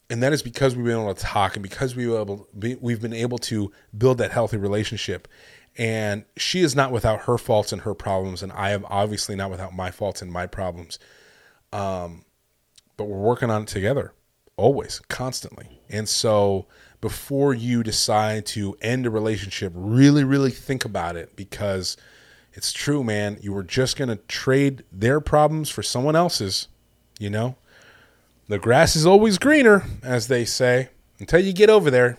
[0.09, 3.13] And that is because we've been able to talk and because we able, we've been
[3.13, 5.29] able to build that healthy relationship.
[5.77, 9.51] And she is not without her faults and her problems, and I am obviously not
[9.51, 10.99] without my faults and my problems.
[11.73, 12.25] Um,
[13.01, 14.13] but we're working on it together
[14.59, 15.81] always, constantly.
[15.89, 16.67] And so
[17.01, 21.97] before you decide to end a relationship, really, really think about it because
[22.53, 23.39] it's true, man.
[23.41, 26.69] You were just going to trade their problems for someone else's,
[27.19, 27.57] you know?
[28.49, 32.19] The grass is always greener, as they say, until you get over there.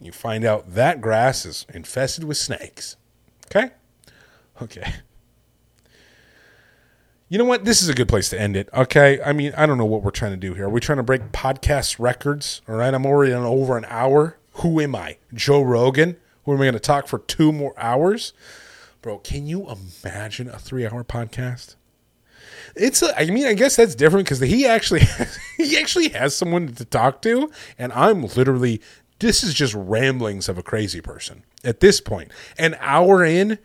[0.00, 2.96] You find out that grass is infested with snakes.
[3.48, 3.70] Okay?
[4.62, 4.94] Okay
[7.28, 7.64] you know what?
[7.64, 8.68] This is a good place to end it.
[8.74, 9.20] Okay.
[9.22, 10.66] I mean, I don't know what we're trying to do here.
[10.66, 12.62] Are we trying to break podcast records?
[12.68, 12.92] All right.
[12.92, 14.38] I'm already on over an hour.
[14.54, 15.18] Who am I?
[15.32, 16.16] Joe Rogan?
[16.44, 18.32] Who am I going to talk for two more hours?
[19.02, 21.76] Bro, can you imagine a three hour podcast?
[22.76, 25.02] It's a, I mean, I guess that's different because he actually
[25.56, 28.80] he actually has someone to talk to, and I'm literally
[29.18, 32.30] this is just ramblings of a crazy person at this point.
[32.58, 33.58] An hour in,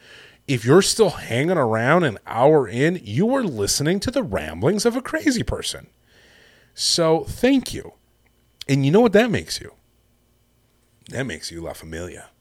[0.50, 4.96] if you're still hanging around an hour in, you are listening to the ramblings of
[4.96, 5.88] a crazy person.
[6.74, 7.94] So thank you.
[8.68, 9.74] And you know what that makes you?
[11.10, 12.32] That makes you La Familia.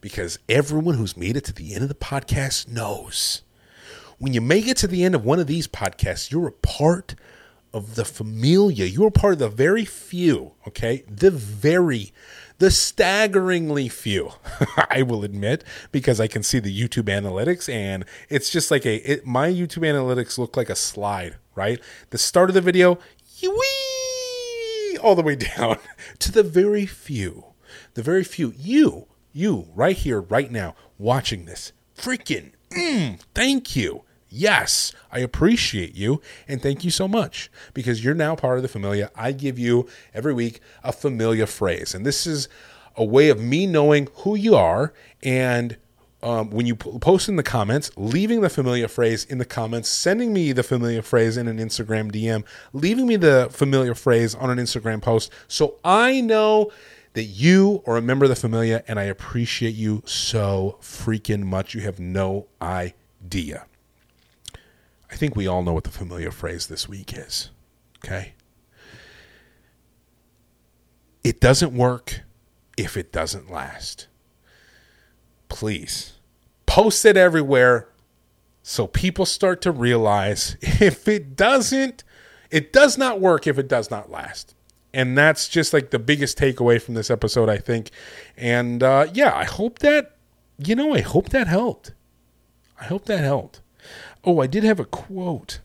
[0.00, 3.42] Because everyone who's made it to the end of the podcast knows
[4.18, 7.14] when you make it to the end of one of these podcasts, you're a part
[7.72, 8.86] of the familia.
[8.86, 11.04] You're part of the very few, okay?
[11.08, 12.12] The very
[12.58, 14.32] the staggeringly few,
[14.90, 18.96] I will admit, because I can see the YouTube analytics and it's just like a,
[19.10, 21.80] it, my YouTube analytics look like a slide, right?
[22.10, 22.98] The start of the video,
[25.02, 25.78] all the way down
[26.18, 27.44] to the very few,
[27.94, 34.02] the very few, you, you right here, right now, watching this, freaking, mm, thank you.
[34.28, 38.68] Yes, I appreciate you and thank you so much because you're now part of the
[38.68, 39.10] familia.
[39.14, 42.48] I give you every week a familia phrase, and this is
[42.96, 45.76] a way of me knowing who you are and
[46.22, 50.32] um, when you post in the comments, leaving the familiar phrase in the comments, sending
[50.32, 54.58] me the familiar phrase in an Instagram DM, leaving me the familiar phrase on an
[54.58, 56.72] Instagram post so I know
[57.12, 61.74] that you are a member of the familia and I appreciate you so freaking much.
[61.74, 63.66] You have no idea.
[65.16, 67.48] I think we all know what the familiar phrase this week is.
[68.04, 68.34] Okay?
[71.24, 72.20] It doesn't work
[72.76, 74.08] if it doesn't last.
[75.48, 76.18] Please
[76.66, 77.88] post it everywhere
[78.62, 82.04] so people start to realize if it doesn't,
[82.50, 84.54] it does not work if it does not last.
[84.92, 87.90] And that's just like the biggest takeaway from this episode, I think.
[88.36, 90.18] And uh, yeah, I hope that,
[90.58, 91.94] you know, I hope that helped.
[92.78, 93.62] I hope that helped.
[94.26, 95.60] Oh, I did have a quote.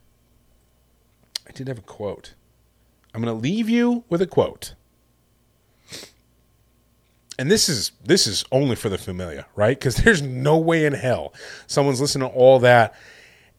[1.49, 2.35] I did have a quote.
[3.13, 4.75] I'm going to leave you with a quote.
[7.39, 9.77] And this is this is only for the familia, right?
[9.77, 11.33] Because there's no way in hell
[11.65, 12.93] someone's listening to all that.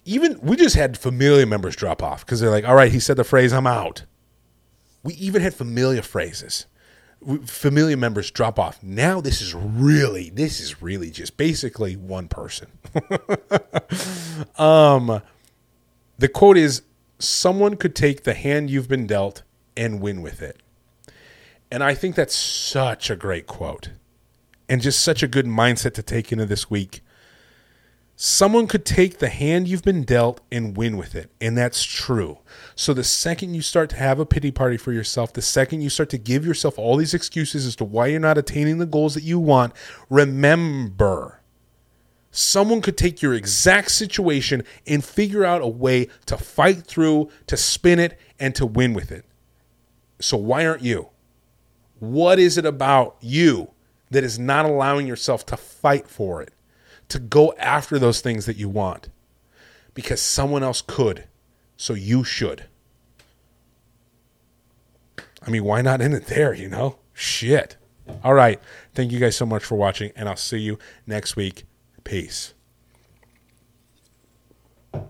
[0.04, 3.16] Even we just had familia members drop off because they're like, "All right, he said
[3.16, 4.04] the phrase, I'm out."
[5.02, 6.66] We even had familia phrases
[7.46, 8.82] familiar members drop off.
[8.82, 12.68] Now this is really this is really just basically one person.
[14.56, 15.22] um
[16.18, 16.82] the quote is
[17.18, 19.42] someone could take the hand you've been dealt
[19.76, 20.60] and win with it.
[21.70, 23.90] And I think that's such a great quote.
[24.68, 27.02] And just such a good mindset to take into this week
[28.14, 31.30] Someone could take the hand you've been dealt and win with it.
[31.40, 32.38] And that's true.
[32.74, 35.90] So the second you start to have a pity party for yourself, the second you
[35.90, 39.14] start to give yourself all these excuses as to why you're not attaining the goals
[39.14, 39.72] that you want,
[40.08, 41.40] remember
[42.32, 47.56] someone could take your exact situation and figure out a way to fight through, to
[47.56, 49.24] spin it, and to win with it.
[50.18, 51.10] So why aren't you?
[51.98, 53.70] What is it about you
[54.10, 56.52] that is not allowing yourself to fight for it?
[57.12, 59.08] To go after those things that you want
[59.94, 61.24] because someone else could.
[61.76, 62.64] So you should.
[65.44, 66.98] I mean, why not end it there, you know?
[67.12, 67.76] Shit.
[68.22, 68.60] All right.
[68.94, 71.64] Thank you guys so much for watching, and I'll see you next week.
[72.04, 72.54] Peace.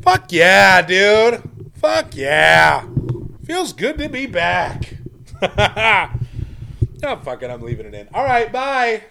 [0.00, 1.42] Fuck yeah, dude.
[1.74, 2.86] Fuck yeah.
[3.44, 4.94] Feels good to be back.
[5.42, 6.10] oh,
[7.22, 7.50] fuck it.
[7.50, 8.08] I'm leaving it in.
[8.12, 8.52] All right.
[8.52, 9.04] Bye.